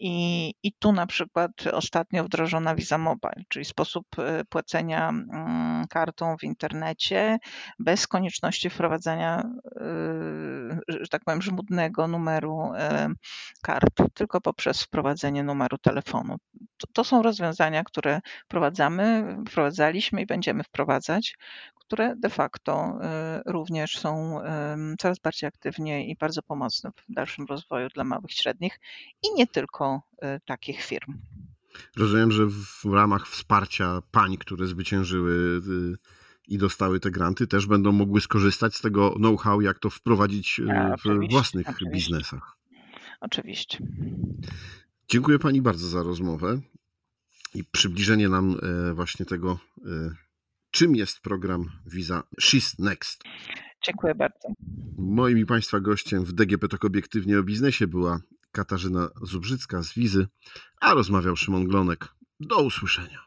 I, 0.00 0.54
I 0.62 0.72
tu 0.72 0.92
na 0.92 1.06
przykład 1.06 1.50
ostatnio 1.72 2.24
wdrożona 2.24 2.74
Visa 2.74 2.98
Mobile, 2.98 3.44
czyli 3.48 3.64
sposób 3.64 4.06
e, 4.18 4.44
płacenia 4.44 5.08
mm, 5.08 5.86
kartą 5.86 6.36
w 6.36 6.44
internecie 6.44 7.38
bez 7.78 8.06
konieczności 8.06 8.70
wprowadzania, 8.70 9.42
e, 9.76 10.80
że 10.88 11.08
tak 11.10 11.24
powiem, 11.24 11.42
żmudnego 11.42 12.08
numeru 12.08 12.72
e, 12.76 13.08
kart, 13.62 14.02
tylko 14.14 14.40
poprzez 14.40 14.82
wprowadzenie 14.82 15.42
numeru 15.42 15.78
telefonu. 15.78 16.36
To, 16.76 16.86
to 16.92 17.04
są 17.04 17.22
rozwiązania, 17.22 17.84
które 17.84 18.20
wprowadzamy, 18.44 19.36
wprowadzaliśmy 19.48 20.22
i 20.22 20.26
będziemy 20.26 20.64
wprowadzać, 20.64 21.36
które 21.88 22.16
de 22.16 22.27
facto 22.30 22.98
y, 23.46 23.52
również 23.52 23.98
są 23.98 24.40
coraz 24.98 25.18
bardziej 25.18 25.48
aktywnie 25.48 26.06
i 26.06 26.16
bardzo 26.16 26.42
pomocne 26.42 26.90
w 26.90 27.12
dalszym 27.14 27.44
rozwoju 27.44 27.88
dla 27.88 28.04
małych 28.04 28.32
średnich 28.32 28.80
i 29.22 29.34
nie 29.34 29.46
tylko 29.46 30.02
y, 30.12 30.40
takich 30.44 30.82
firm. 30.82 31.14
Rozumiem, 31.96 32.32
że 32.32 32.46
w 32.46 32.84
ramach 32.92 33.28
wsparcia 33.28 34.02
pań, 34.10 34.36
które 34.36 34.66
zwyciężyły 34.66 35.32
y, 35.32 35.96
i 36.48 36.58
dostały 36.58 37.00
te 37.00 37.10
granty, 37.10 37.46
też 37.46 37.66
będą 37.66 37.92
mogły 37.92 38.20
skorzystać 38.20 38.74
z 38.74 38.80
tego 38.80 39.10
know-how, 39.10 39.60
jak 39.60 39.78
to 39.78 39.90
wprowadzić 39.90 40.60
w 41.04 41.30
własnych 41.30 41.68
oczywiście. 41.68 41.94
biznesach. 41.94 42.56
Oczywiście. 43.20 43.78
Dziękuję 45.08 45.38
Pani 45.38 45.62
bardzo 45.62 45.88
za 45.88 46.02
rozmowę 46.02 46.60
i 47.54 47.64
przybliżenie 47.64 48.28
nam 48.28 48.56
właśnie 48.94 49.26
tego 49.26 49.58
czym 50.70 50.96
jest 50.96 51.20
program 51.20 51.64
Visa 51.86 52.22
She's 52.42 52.74
Next. 52.78 53.22
Dziękuję 53.86 54.14
bardzo. 54.14 54.48
Moim 54.98 55.38
i 55.38 55.46
Państwa 55.46 55.80
gościem 55.80 56.24
w 56.24 56.32
DGP 56.32 56.68
Tok 56.68 56.84
Obiektywnie 56.84 57.38
o 57.38 57.42
Biznesie 57.42 57.86
była 57.86 58.20
Katarzyna 58.52 59.08
Zubrzycka 59.22 59.82
z 59.82 59.94
Wizy, 59.94 60.26
a 60.80 60.94
rozmawiał 60.94 61.36
Szymon 61.36 61.64
Glonek. 61.64 62.08
Do 62.40 62.62
usłyszenia. 62.62 63.20